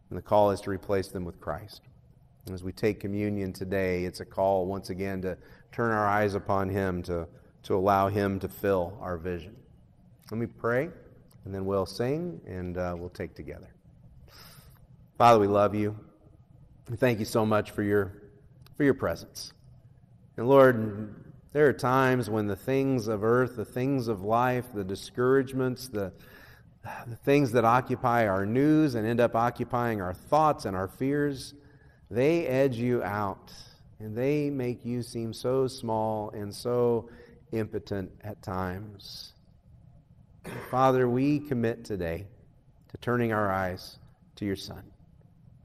And 0.08 0.16
the 0.16 0.22
call 0.22 0.52
is 0.52 0.60
to 0.60 0.70
replace 0.70 1.08
them 1.08 1.24
with 1.24 1.40
Christ. 1.40 1.82
And 2.46 2.54
as 2.54 2.62
we 2.62 2.70
take 2.70 3.00
communion 3.00 3.52
today, 3.52 4.04
it's 4.04 4.20
a 4.20 4.24
call 4.24 4.66
once 4.66 4.90
again 4.90 5.20
to 5.22 5.36
turn 5.72 5.90
our 5.90 6.06
eyes 6.06 6.36
upon 6.36 6.68
Him, 6.68 7.02
to, 7.02 7.26
to 7.64 7.74
allow 7.74 8.06
Him 8.06 8.38
to 8.38 8.48
fill 8.48 8.96
our 9.00 9.16
vision. 9.16 9.56
Let 10.30 10.38
me 10.38 10.46
pray, 10.46 10.90
and 11.44 11.52
then 11.52 11.66
we'll 11.66 11.86
sing 11.86 12.40
and 12.46 12.78
uh, 12.78 12.94
we'll 12.96 13.10
take 13.10 13.34
together. 13.34 13.70
Father, 15.18 15.40
we 15.40 15.48
love 15.48 15.74
you. 15.74 15.96
We 16.88 16.96
thank 16.96 17.18
you 17.18 17.24
so 17.24 17.44
much 17.44 17.72
for 17.72 17.82
your, 17.82 18.12
for 18.76 18.84
your 18.84 18.94
presence. 18.94 19.52
And 20.36 20.48
Lord, 20.48 21.12
there 21.52 21.66
are 21.66 21.72
times 21.72 22.30
when 22.30 22.46
the 22.46 22.54
things 22.54 23.08
of 23.08 23.24
earth, 23.24 23.56
the 23.56 23.64
things 23.64 24.06
of 24.06 24.22
life, 24.22 24.66
the 24.72 24.84
discouragements, 24.84 25.88
the, 25.88 26.12
the 27.08 27.16
things 27.16 27.50
that 27.50 27.64
occupy 27.64 28.28
our 28.28 28.46
news 28.46 28.94
and 28.94 29.04
end 29.04 29.18
up 29.18 29.34
occupying 29.34 30.00
our 30.00 30.14
thoughts 30.14 30.66
and 30.66 30.76
our 30.76 30.86
fears, 30.86 31.52
they 32.08 32.46
edge 32.46 32.76
you 32.76 33.02
out 33.02 33.52
and 33.98 34.16
they 34.16 34.50
make 34.50 34.84
you 34.84 35.02
seem 35.02 35.32
so 35.32 35.66
small 35.66 36.30
and 36.30 36.54
so 36.54 37.10
impotent 37.50 38.12
at 38.22 38.40
times. 38.40 39.32
Father, 40.70 41.08
we 41.08 41.40
commit 41.40 41.84
today 41.84 42.28
to 42.90 42.96
turning 42.98 43.32
our 43.32 43.50
eyes 43.50 43.98
to 44.36 44.44
your 44.44 44.54
Son 44.54 44.84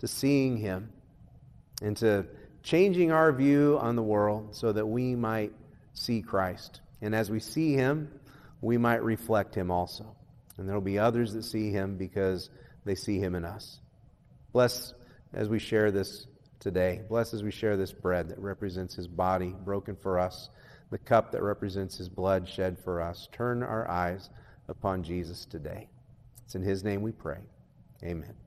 to 0.04 0.08
seeing 0.10 0.58
him 0.58 0.92
and 1.82 1.96
to 1.96 2.26
changing 2.62 3.10
our 3.14 3.32
view 3.32 3.78
on 3.82 3.96
the 3.96 4.04
world 4.04 4.54
so 4.54 4.70
that 4.70 4.86
we 4.86 5.16
might 5.16 5.54
see 5.94 6.22
Christ. 6.22 6.82
And 7.02 7.16
as 7.16 7.32
we 7.32 7.40
see 7.40 7.72
him, 7.72 8.12
we 8.60 8.78
might 8.78 9.02
reflect 9.02 9.56
him 9.56 9.72
also. 9.72 10.14
And 10.58 10.68
there 10.68 10.76
will 10.76 10.82
be 10.82 11.00
others 11.00 11.32
that 11.36 11.44
see 11.44 11.72
him 11.72 11.96
because 11.96 12.50
they 12.84 12.96
see 12.96 13.18
him 13.18 13.34
in 13.34 13.46
us. 13.46 13.80
Bless 14.52 14.94
as 15.34 15.48
we 15.48 15.58
share 15.58 15.90
this 15.90 16.28
today. 16.60 17.02
Bless 17.08 17.34
as 17.34 17.42
we 17.42 17.52
share 17.52 17.78
this 17.78 17.94
bread 17.94 18.28
that 18.28 18.40
represents 18.40 18.94
his 18.94 19.08
body 19.08 19.56
broken 19.64 19.96
for 19.96 20.20
us, 20.20 20.50
the 20.92 20.98
cup 20.98 21.32
that 21.32 21.42
represents 21.42 21.96
his 21.96 22.10
blood 22.10 22.46
shed 22.46 22.78
for 22.78 23.02
us. 23.02 23.30
Turn 23.32 23.64
our 23.64 23.90
eyes 23.90 24.30
upon 24.68 25.02
Jesus 25.02 25.46
today. 25.46 25.88
It's 26.44 26.56
in 26.56 26.62
his 26.62 26.84
name 26.84 27.02
we 27.02 27.14
pray. 27.14 27.40
Amen. 28.04 28.43